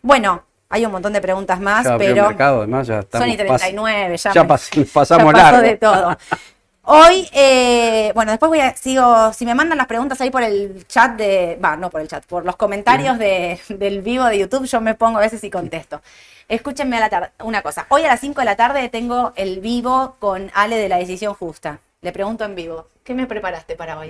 [0.02, 3.26] Bueno, hay un montón de preguntas más, Ya pero mercado, además ya estamos.
[3.26, 5.62] son y 39, ya, ya me- pas- pasamos ya largo.
[5.62, 6.18] de todo.
[6.90, 10.88] Hoy, eh, bueno, después voy a, sigo, si me mandan las preguntas ahí por el
[10.88, 14.66] chat de, va, no por el chat, por los comentarios de- del vivo de YouTube,
[14.66, 16.02] yo me pongo a veces y contesto.
[16.48, 19.60] Escúchenme a la tarde, una cosa, hoy a las 5 de la tarde tengo el
[19.60, 21.80] vivo con Ale de la decisión justa.
[22.02, 24.10] Le pregunto en vivo, ¿qué me preparaste para hoy?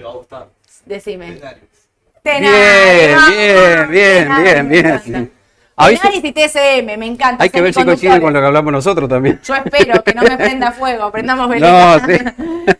[0.86, 1.32] Decime.
[1.32, 1.42] Bien,
[2.22, 4.86] Tenaris, bien, bien, Tenaris, bien, me bien.
[4.86, 5.20] encanta.
[5.20, 5.37] Avisa-
[5.78, 7.44] Tenaris y TSM, me encanta.
[7.44, 9.40] Hay que ver si coincide con lo que hablamos nosotros también.
[9.44, 12.00] Yo espero que no me prenda fuego, prendamos No, velita.
[12.06, 12.18] sí.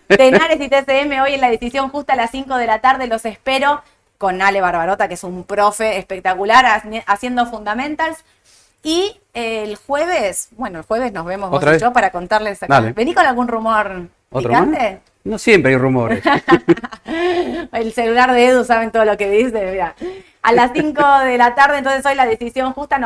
[0.08, 3.24] Tenares y TCM hoy en la decisión justa a las 5 de la tarde, los
[3.26, 3.84] espero
[4.18, 8.24] con Ale Barbarota, que es un profe espectacular haci- haciendo fundamentals.
[8.84, 11.82] Y el jueves, bueno, el jueves nos vemos vos ¿Otra y vez?
[11.82, 12.74] yo para contarles acá.
[12.76, 12.94] Dale.
[12.94, 14.80] Vení con algún rumor ¿Otro picante.
[14.80, 15.00] más?
[15.24, 16.24] No siempre hay rumores.
[17.74, 19.72] El celular de Edu saben todo lo que dice.
[19.72, 19.94] mirá.
[20.48, 23.00] A las 5 de la tarde, entonces hoy la decisión justa.
[23.00, 23.06] nos